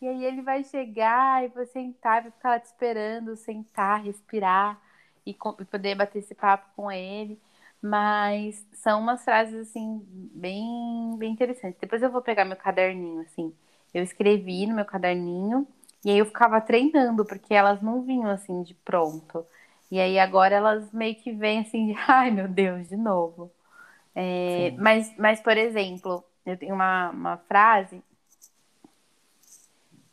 [0.00, 4.80] E aí ele vai chegar e vai sentar, vai ficar lá te esperando, sentar, respirar
[5.26, 7.40] e, e poder bater esse papo com ele.
[7.80, 11.80] Mas são umas frases, assim, bem, bem interessantes.
[11.80, 13.54] Depois eu vou pegar meu caderninho, assim.
[13.92, 15.66] Eu escrevi no meu caderninho
[16.04, 19.44] e aí eu ficava treinando, porque elas não vinham, assim, de pronto.
[19.90, 23.50] E aí agora elas meio que vêm, assim, de, ai, meu Deus, de novo.
[24.14, 28.02] É, mas, mas, por exemplo, eu tenho uma, uma frase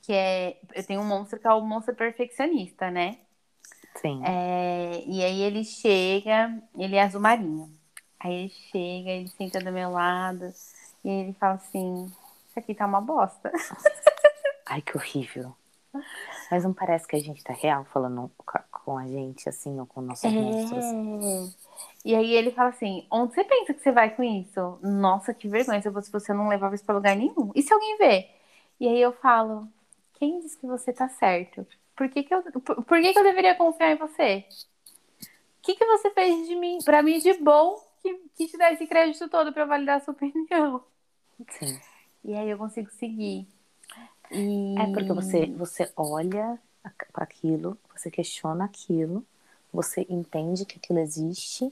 [0.02, 0.60] que é...
[0.74, 3.18] Eu tenho um monstro que é o monstro perfeccionista, né?
[3.96, 4.22] Sim.
[4.24, 7.72] É, e aí ele chega, ele é azul marinho.
[8.20, 10.54] Aí ele chega, ele senta do meu lado
[11.04, 12.12] e ele fala assim:
[12.56, 13.52] Isso aqui tá uma bosta.
[14.66, 15.54] Ai, que horrível.
[16.50, 18.32] Mas não parece que a gente tá real falando
[18.72, 20.30] com a gente, assim, ou com nossos é...
[20.30, 21.58] monstros.
[22.06, 24.80] E aí ele fala assim: onde você pensa que você vai com isso?
[24.82, 27.52] Nossa, que vergonha se você não levava isso pra lugar nenhum.
[27.54, 28.30] E se alguém vê?
[28.80, 29.68] E aí eu falo:
[30.14, 31.68] quem diz que você tá certo?
[31.94, 34.46] Por que, que, eu, por, por que, que eu deveria confiar em você?
[35.60, 38.72] O que, que você fez de mim, para mim de bom que, que te dá
[38.72, 40.84] esse crédito todo para validar a sua opinião?
[41.50, 41.80] Sim.
[42.26, 43.48] E aí eu consigo seguir.
[44.32, 44.76] E...
[44.80, 46.60] É porque você, você olha
[47.14, 49.24] para aquilo, você questiona aquilo,
[49.72, 51.72] você entende que aquilo existe,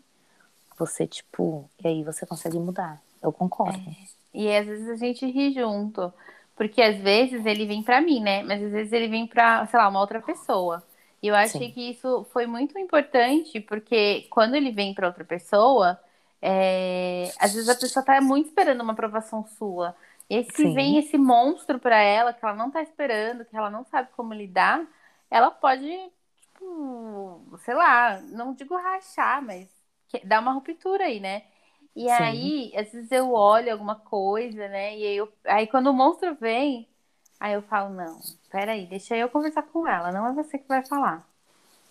[0.77, 3.01] você, tipo, e aí você consegue mudar.
[3.21, 3.79] Eu concordo.
[3.89, 3.95] É.
[4.33, 6.13] E às vezes a gente ri junto.
[6.55, 8.43] Porque às vezes ele vem para mim, né?
[8.43, 10.83] Mas às vezes ele vem para, sei lá, uma outra pessoa.
[11.21, 11.71] E eu achei Sim.
[11.71, 15.99] que isso foi muito importante, porque quando ele vem para outra pessoa,
[16.41, 17.31] é...
[17.39, 19.95] às vezes a pessoa tá muito esperando uma aprovação sua.
[20.33, 20.73] E se Sim.
[20.73, 24.33] vem esse monstro para ela, que ela não tá esperando, que ela não sabe como
[24.33, 24.85] lidar,
[25.29, 25.85] ela pode,
[26.41, 29.69] tipo, sei lá, não digo rachar, mas
[30.25, 31.43] dar uma ruptura aí, né?
[31.95, 32.09] E Sim.
[32.09, 34.97] aí, às vezes eu olho alguma coisa, né?
[34.97, 36.87] E aí, eu, aí quando o monstro vem,
[37.39, 38.19] aí eu falo, não,
[38.49, 41.27] peraí, deixa eu conversar com ela, não é você que vai falar.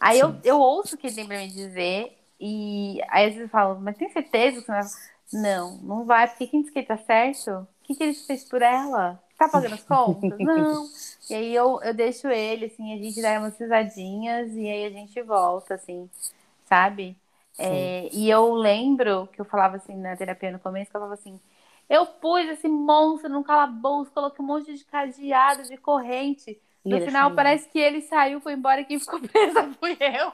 [0.00, 3.42] Aí eu, eu ouço o que ele tem pra me dizer, e aí às vezes
[3.42, 4.84] eu falo, mas tem certeza que você vai
[5.32, 7.66] Não, não vai, porque quem disse que ele tá certo?
[7.92, 9.22] Que, que ele fez por ela?
[9.36, 10.38] Tá pagando as contas?
[10.40, 10.88] não.
[11.28, 14.90] E aí eu, eu deixo ele, assim, a gente dá umas risadinhas e aí a
[14.90, 16.08] gente volta, assim,
[16.66, 17.16] sabe?
[17.58, 21.14] É, e eu lembro que eu falava assim na terapia no começo, que eu falava
[21.14, 21.40] assim,
[21.88, 26.60] eu pus esse monstro num calabouço, coloquei um monte de cadeado, de corrente.
[26.84, 27.36] No final, saiu.
[27.36, 30.32] parece que ele saiu, foi embora e quem ficou presa fui eu.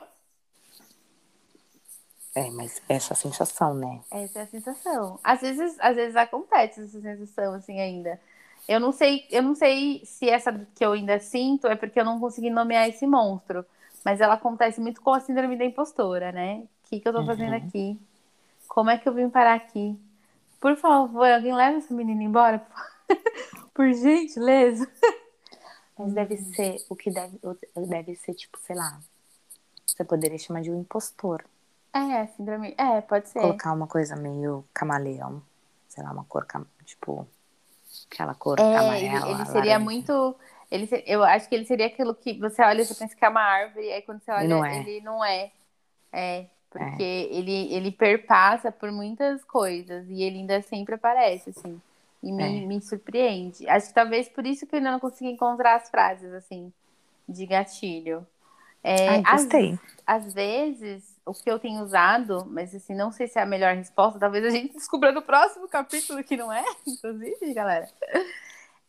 [2.38, 4.00] É, mas essa sensação, né?
[4.12, 5.18] Essa é a sensação.
[5.24, 8.20] Às vezes, às vezes acontece essa sensação, assim, ainda.
[8.68, 12.04] Eu não sei, eu não sei se essa que eu ainda sinto é porque eu
[12.04, 13.66] não consegui nomear esse monstro.
[14.04, 16.62] Mas ela acontece muito com a síndrome da impostora, né?
[16.84, 17.66] O que, que eu tô fazendo uhum.
[17.66, 18.00] aqui?
[18.68, 19.98] Como é que eu vim parar aqui?
[20.60, 22.64] Por favor, alguém leva essa menina embora?
[23.74, 24.88] Por gentileza.
[25.98, 26.54] Mas deve uhum.
[26.54, 27.36] ser, o que deve,
[27.88, 29.00] deve ser, tipo, sei lá.
[29.84, 31.44] Você poderia chamar de um impostor.
[31.98, 32.74] É, síndrome.
[32.76, 33.40] É, pode ser.
[33.40, 35.42] Colocar uma coisa meio camaleão.
[35.88, 36.46] Sei lá, uma cor,
[36.84, 37.26] tipo.
[38.10, 39.28] Aquela cor é, amarela.
[39.28, 39.78] Ele, ele seria laranja.
[39.78, 40.36] muito.
[40.70, 43.28] Ele, eu acho que ele seria aquilo que você olha e você pensa que é
[43.28, 44.78] uma árvore, aí quando você olha, não é.
[44.80, 45.50] ele não é.
[46.12, 46.46] É.
[46.70, 47.34] Porque é.
[47.34, 51.80] ele, ele perpassa por muitas coisas e ele ainda sempre aparece, assim.
[52.22, 52.66] E me, é.
[52.66, 53.66] me surpreende.
[53.68, 56.72] Acho que talvez por isso que eu ainda não consegui encontrar as frases, assim,
[57.26, 58.26] de gatilho.
[58.82, 59.78] É, Ai, gostei.
[60.06, 63.46] Às, às, vezes, o que eu tenho usado, mas assim, não sei se é a
[63.46, 67.88] melhor resposta, talvez a gente descubra no próximo capítulo que não é, inclusive, galera.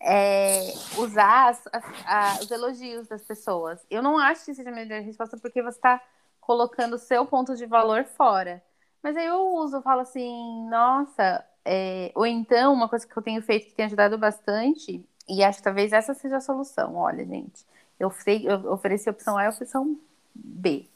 [0.02, 1.64] É usar as,
[2.06, 3.86] as, os elogios das pessoas.
[3.90, 6.02] Eu não acho que seja a melhor resposta porque você está
[6.40, 8.64] colocando o seu ponto de valor fora.
[9.04, 12.12] Mas aí eu uso, eu falo assim, nossa, é...
[12.16, 15.64] ou então uma coisa que eu tenho feito que tem ajudado bastante, e acho que
[15.64, 16.96] talvez essa seja a solução.
[16.96, 17.66] Olha, gente,
[18.00, 20.00] eu, sei, eu ofereci a opção A e a opção
[20.34, 20.88] B.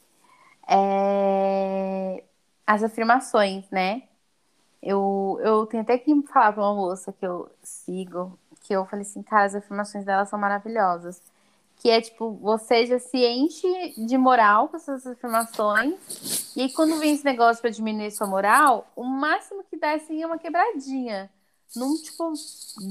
[0.68, 2.24] É...
[2.66, 4.04] As afirmações, né?
[4.82, 9.04] Eu, eu tenho até que falar para uma moça que eu sigo, que eu falei
[9.04, 11.22] assim, cara, as afirmações dela são maravilhosas
[11.84, 16.98] que é tipo, você já se enche de moral com essas afirmações, e aí quando
[16.98, 21.30] vem esse negócio para diminuir sua moral, o máximo que dá assim, é uma quebradinha.
[21.76, 22.32] Não, tipo,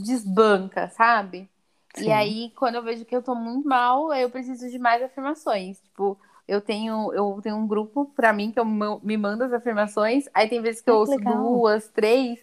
[0.05, 1.49] desbanca, sabe?
[1.95, 2.05] Sim.
[2.05, 5.79] E aí, quando eu vejo que eu tô muito mal, eu preciso de mais afirmações.
[5.81, 6.19] Tipo,
[6.53, 10.47] eu tenho, eu tenho um grupo para mim que eu me mando as afirmações, aí
[10.49, 11.35] tem vezes que eu ouço legal.
[11.35, 12.39] duas, três.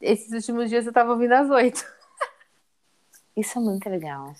[0.00, 1.84] Esses últimos dias eu tava ouvindo às oito.
[3.36, 4.32] Isso é muito legal.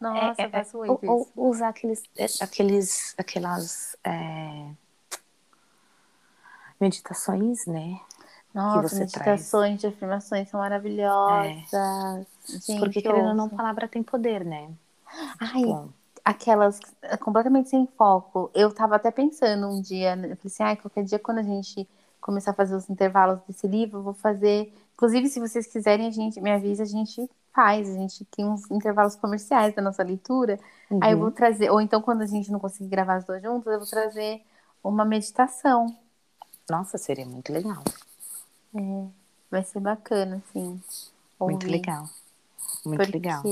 [0.00, 4.68] Nossa, é, eu é, faço muito ou, ou, usar aqueles, é, aqueles, aquelas é,
[6.80, 8.00] meditações, né?
[8.54, 9.80] Nossa, meditações traz.
[9.80, 11.68] de afirmações são maravilhosas.
[12.46, 14.70] Gente, Porque querendo ou não, palavra tem poder, né?
[15.40, 15.92] Ai, tipo...
[16.24, 16.78] aquelas
[17.20, 18.50] completamente sem foco.
[18.54, 21.88] Eu tava até pensando um dia, eu falei assim, ai, qualquer dia quando a gente
[22.20, 24.72] começar a fazer os intervalos desse livro, eu vou fazer.
[24.94, 27.90] Inclusive, se vocês quiserem, a gente me avisa, a gente faz.
[27.90, 30.58] A gente tem uns intervalos comerciais da nossa leitura.
[30.90, 31.00] Uhum.
[31.02, 31.32] Aí eu vou uhum.
[31.32, 34.42] trazer, ou então quando a gente não conseguir gravar as duas juntas, eu vou trazer
[34.82, 35.94] uma meditação.
[36.70, 37.82] Nossa, seria muito legal.
[38.74, 39.06] É,
[39.50, 40.80] vai ser bacana, assim.
[41.38, 41.54] Ouvir.
[41.54, 42.08] Muito legal.
[42.84, 43.12] Muito Porque...
[43.12, 43.42] legal.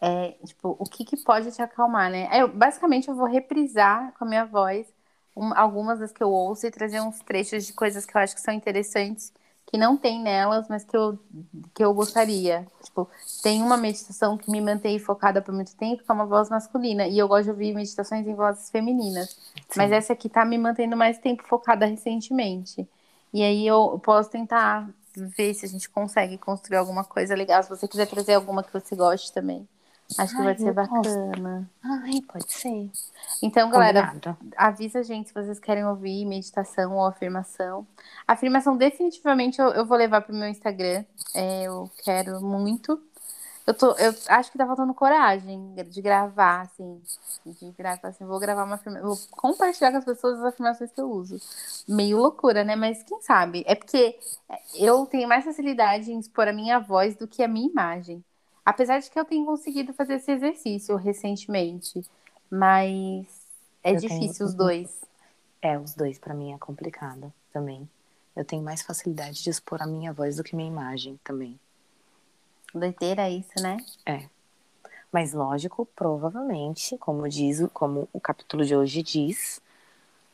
[0.00, 2.28] É, tipo, o que, que pode te acalmar, né?
[2.32, 4.86] Eu, basicamente, eu vou reprisar com a minha voz
[5.36, 8.34] um, algumas das que eu ouço e trazer uns trechos de coisas que eu acho
[8.34, 9.32] que são interessantes,
[9.66, 11.18] que não tem nelas, mas que eu,
[11.74, 12.66] que eu gostaria.
[12.82, 13.08] Tipo,
[13.42, 17.06] tem uma meditação que me mantém focada por muito tempo, que é uma voz masculina,
[17.06, 19.28] e eu gosto de ouvir meditações em vozes femininas.
[19.28, 19.76] Sim.
[19.76, 22.88] Mas essa aqui tá me mantendo mais tempo focada recentemente.
[23.32, 27.62] E aí eu posso tentar ver se a gente consegue construir alguma coisa legal.
[27.62, 29.68] Se você quiser trazer alguma que você goste também.
[30.18, 31.70] Acho que Ai, vai ser bacana.
[31.82, 32.90] Ai, pode ser.
[33.42, 34.36] Então, galera, Combinado.
[34.56, 37.86] avisa a gente se vocês querem ouvir meditação ou afirmação.
[38.26, 41.04] Afirmação, definitivamente, eu, eu vou levar pro meu Instagram.
[41.34, 43.00] É, eu quero muito.
[43.66, 47.00] Eu, tô, eu acho que tá faltando coragem de gravar, assim.
[47.46, 49.08] De gravar, assim, vou gravar uma afirmação.
[49.08, 51.40] Vou compartilhar com as pessoas as afirmações que eu uso.
[51.86, 52.74] Meio loucura, né?
[52.74, 53.62] Mas quem sabe?
[53.66, 54.18] É porque
[54.74, 58.24] eu tenho mais facilidade em expor a minha voz do que a minha imagem.
[58.64, 62.02] Apesar de que eu tenho conseguido fazer esse exercício recentemente,
[62.50, 63.26] mas
[63.82, 64.48] é eu difícil tenho...
[64.48, 65.00] os dois.
[65.62, 67.88] É, os dois para mim é complicado também.
[68.34, 71.58] Eu tenho mais facilidade de expor a minha voz do que minha imagem também.
[72.72, 73.78] Doideira isso, né?
[74.06, 74.28] É.
[75.12, 79.60] Mas lógico, provavelmente, como diz, como o capítulo de hoje diz,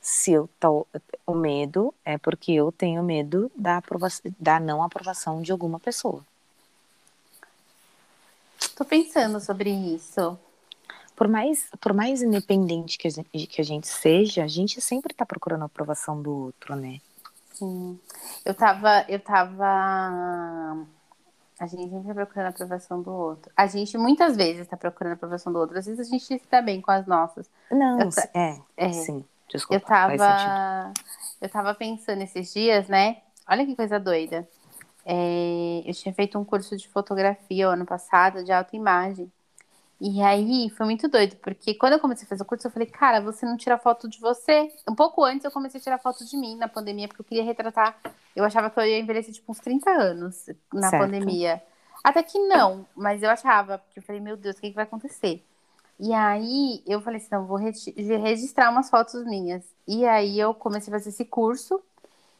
[0.00, 0.86] se eu tô,
[1.26, 6.24] o medo é porque eu tenho medo da, aprovação, da não aprovação de alguma pessoa.
[8.76, 10.38] Tô pensando sobre isso.
[11.16, 15.14] Por mais, por mais independente que a, gente, que a gente seja, a gente sempre
[15.14, 17.00] tá procurando a aprovação do outro, né?
[17.54, 17.98] Sim.
[18.44, 19.64] Eu tava, eu tava.
[21.58, 23.50] A gente sempre tá procurando a aprovação do outro.
[23.56, 25.78] A gente muitas vezes tá procurando a aprovação do outro.
[25.78, 27.48] Às vezes a gente está bem com as nossas.
[27.70, 29.24] Não, eu, é, é, sim.
[29.48, 29.74] Desculpa.
[29.74, 30.92] Eu tava,
[31.40, 33.22] eu tava pensando esses dias, né?
[33.48, 34.46] Olha que coisa doida.
[35.08, 39.30] É, eu tinha feito um curso de fotografia ano passado, de autoimagem.
[40.00, 42.86] E aí foi muito doido, porque quando eu comecei a fazer o curso, eu falei,
[42.86, 44.70] cara, você não tira foto de você.
[44.86, 47.44] Um pouco antes eu comecei a tirar foto de mim na pandemia, porque eu queria
[47.44, 47.96] retratar.
[48.34, 51.02] Eu achava que eu ia envelhecer tipo uns 30 anos na certo.
[51.02, 51.62] pandemia.
[52.04, 54.84] Até que não, mas eu achava, porque eu falei, meu Deus, o que, que vai
[54.84, 55.42] acontecer?
[55.98, 59.64] E aí eu falei assim, não, vou registrar umas fotos minhas.
[59.88, 61.82] E aí eu comecei a fazer esse curso.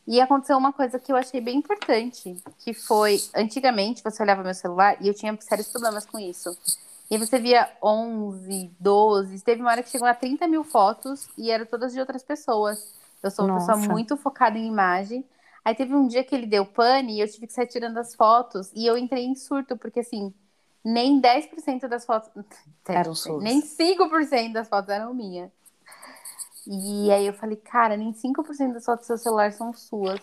[0.07, 4.55] E aconteceu uma coisa que eu achei bem importante, que foi, antigamente você olhava meu
[4.55, 6.57] celular e eu tinha sérios problemas com isso.
[7.11, 11.51] E você via 11, 12, teve uma hora que chegou a 30 mil fotos e
[11.51, 12.95] eram todas de outras pessoas.
[13.23, 13.75] Eu sou uma Nossa.
[13.75, 15.25] pessoa muito focada em imagem.
[15.65, 18.15] Aí teve um dia que ele deu pane e eu tive que sair tirando as
[18.15, 20.33] fotos e eu entrei em surto, porque assim,
[20.85, 22.31] nem 10% das fotos.
[22.87, 23.43] Eram suas.
[23.43, 25.51] Nem 5% das fotos eram minhas.
[26.67, 30.21] E aí eu falei, cara, nem 5% das fotos do seu celular são suas.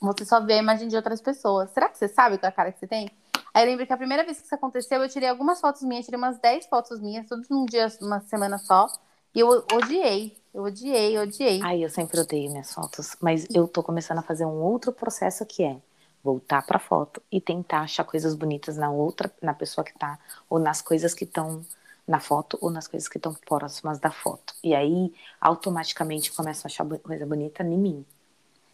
[0.00, 1.70] Você só vê a imagem de outras pessoas.
[1.70, 3.08] Será que você sabe qual é a cara que você tem?
[3.54, 6.04] Aí eu lembro que a primeira vez que isso aconteceu, eu tirei algumas fotos minhas,
[6.04, 8.88] tirei umas 10 fotos minhas, todos num dia, uma semana só.
[9.34, 11.60] E eu odiei, eu odiei, odiei.
[11.62, 13.16] Ai, eu sempre odeio minhas fotos.
[13.20, 15.76] Mas eu tô começando a fazer um outro processo que é
[16.22, 20.18] voltar pra foto e tentar achar coisas bonitas na outra, na pessoa que tá,
[20.48, 21.64] ou nas coisas que estão
[22.06, 24.54] na foto ou nas coisas que estão próximas da foto.
[24.62, 28.06] E aí, automaticamente, começo a achar coisa bonita em mim.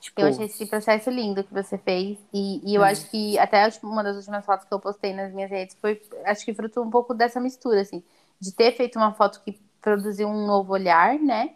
[0.00, 0.20] Tipo...
[0.20, 2.18] Eu achei esse processo lindo que você fez.
[2.32, 2.84] E, e eu hum.
[2.84, 6.44] acho que até uma das últimas fotos que eu postei nas minhas redes foi, acho
[6.44, 8.02] que fruto um pouco dessa mistura, assim,
[8.40, 11.50] de ter feito uma foto que produziu um novo olhar, né?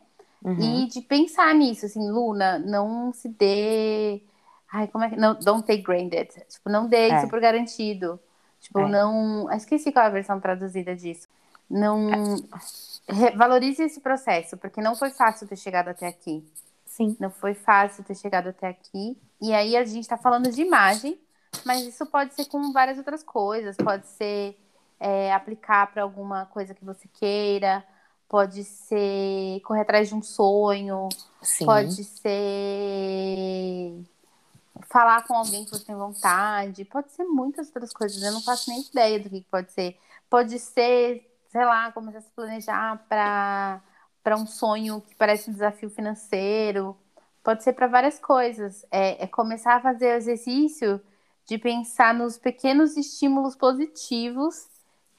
[0.45, 0.85] Uhum.
[0.85, 4.21] E de pensar nisso, assim, Luna, não se dê.
[4.73, 5.17] Ai, como é que.
[5.17, 6.29] Não, don't take granted.
[6.49, 7.17] Tipo, não dê é.
[7.17, 8.19] isso por garantido.
[8.61, 8.89] Tipo, é.
[8.89, 9.49] não.
[9.51, 11.29] Eu esqueci qual é a versão traduzida disso
[11.73, 12.37] não
[13.35, 16.47] valorize esse processo, porque não foi fácil ter chegado até aqui.
[16.87, 17.17] Sim.
[17.19, 19.17] Não foi fácil ter chegado até aqui.
[19.41, 21.19] E aí a gente está falando de imagem,
[21.65, 23.77] mas isso pode ser com várias outras coisas.
[23.77, 24.57] Pode ser
[25.01, 27.83] é, aplicar para alguma coisa que você queira,
[28.29, 31.09] pode ser correr atrás de um sonho,
[31.41, 31.65] Sim.
[31.65, 34.05] pode ser
[34.89, 38.23] falar com alguém que você tem vontade, pode ser muitas outras coisas.
[38.23, 39.97] Eu não faço nem ideia do que pode ser.
[40.29, 45.91] Pode ser sei lá, começar a se planejar para um sonho que parece um desafio
[45.91, 46.97] financeiro.
[47.45, 48.87] Pode ser para várias coisas.
[48.91, 50.99] É, é, começar a fazer o exercício
[51.47, 54.67] de pensar nos pequenos estímulos positivos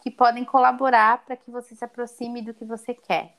[0.02, 3.38] que podem colaborar para que você se aproxime do que você quer.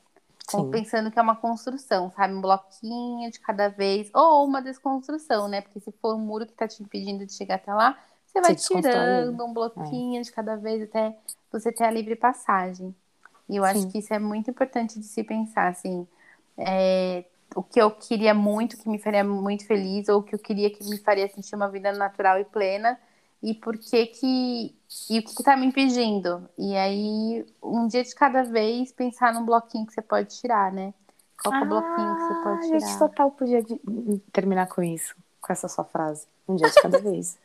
[0.48, 0.70] Sim.
[0.70, 2.34] Pensando que é uma construção, sabe?
[2.34, 5.62] Um bloquinho de cada vez, ou uma desconstrução, né?
[5.62, 7.98] Porque se for um muro que está te impedindo de chegar até lá,
[8.34, 10.22] você vai tirando um bloquinho é.
[10.22, 11.16] de cada vez até
[11.52, 12.94] você ter a livre passagem.
[13.48, 13.70] E eu Sim.
[13.70, 16.06] acho que isso é muito importante de se pensar, assim,
[16.56, 17.24] é,
[17.54, 20.70] o que eu queria muito, que me faria muito feliz, ou o que eu queria
[20.70, 22.98] que me faria sentir uma vida natural e plena,
[23.42, 24.74] e por que que
[25.10, 26.48] e o que está me impedindo.
[26.56, 30.94] E aí, um dia de cada vez, pensar num bloquinho que você pode tirar, né?
[31.42, 32.76] Qual é o bloquinho que você pode tirar?
[32.76, 33.62] A gente total podia
[34.32, 36.26] terminar com isso, com essa sua frase.
[36.48, 37.36] Um dia de cada vez.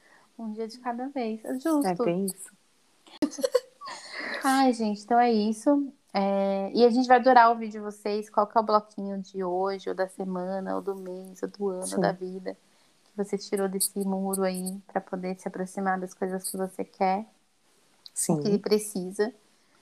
[0.44, 1.86] Um dia de cada vez, é justo.
[1.86, 2.52] É bem isso.
[4.44, 5.92] Ai, gente, então é isso.
[6.14, 6.72] É...
[6.74, 9.90] E a gente vai adorar ouvir de vocês qual que é o bloquinho de hoje,
[9.90, 12.00] ou da semana, ou do mês, ou do ano, Sim.
[12.02, 12.56] da vida
[13.24, 17.26] você tirou desse muro aí para poder se aproximar das coisas que você quer,
[18.14, 18.42] Sim.
[18.42, 19.34] que ele precisa.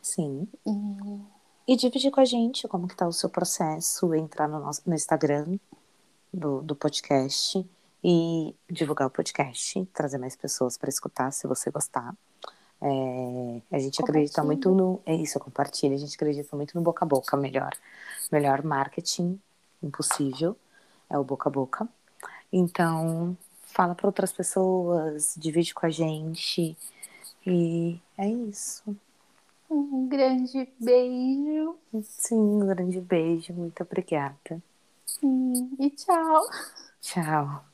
[0.01, 0.47] Sim.
[0.66, 1.74] E...
[1.74, 4.95] e dividir com a gente como que tá o seu processo, entrar no nosso no
[4.95, 5.58] Instagram
[6.34, 7.66] do, do podcast
[8.10, 12.16] e divulgar o podcast, trazer mais pessoas para escutar, se você gostar.
[12.82, 15.01] É, a gente acredita muito no.
[15.05, 15.93] É isso, compartilha.
[15.93, 17.72] A gente acredita muito no boca a boca, melhor.
[18.32, 19.38] Melhor marketing
[19.84, 20.55] impossível
[21.10, 21.86] é o boca a boca.
[22.49, 26.78] Então, fala para outras pessoas, divide com a gente.
[27.45, 28.95] E é isso.
[29.70, 31.76] Um grande beijo.
[32.03, 33.51] Sim, um grande beijo.
[33.51, 34.64] Muito obrigada.
[35.05, 36.43] Sim, e tchau.
[37.01, 37.66] Tchau.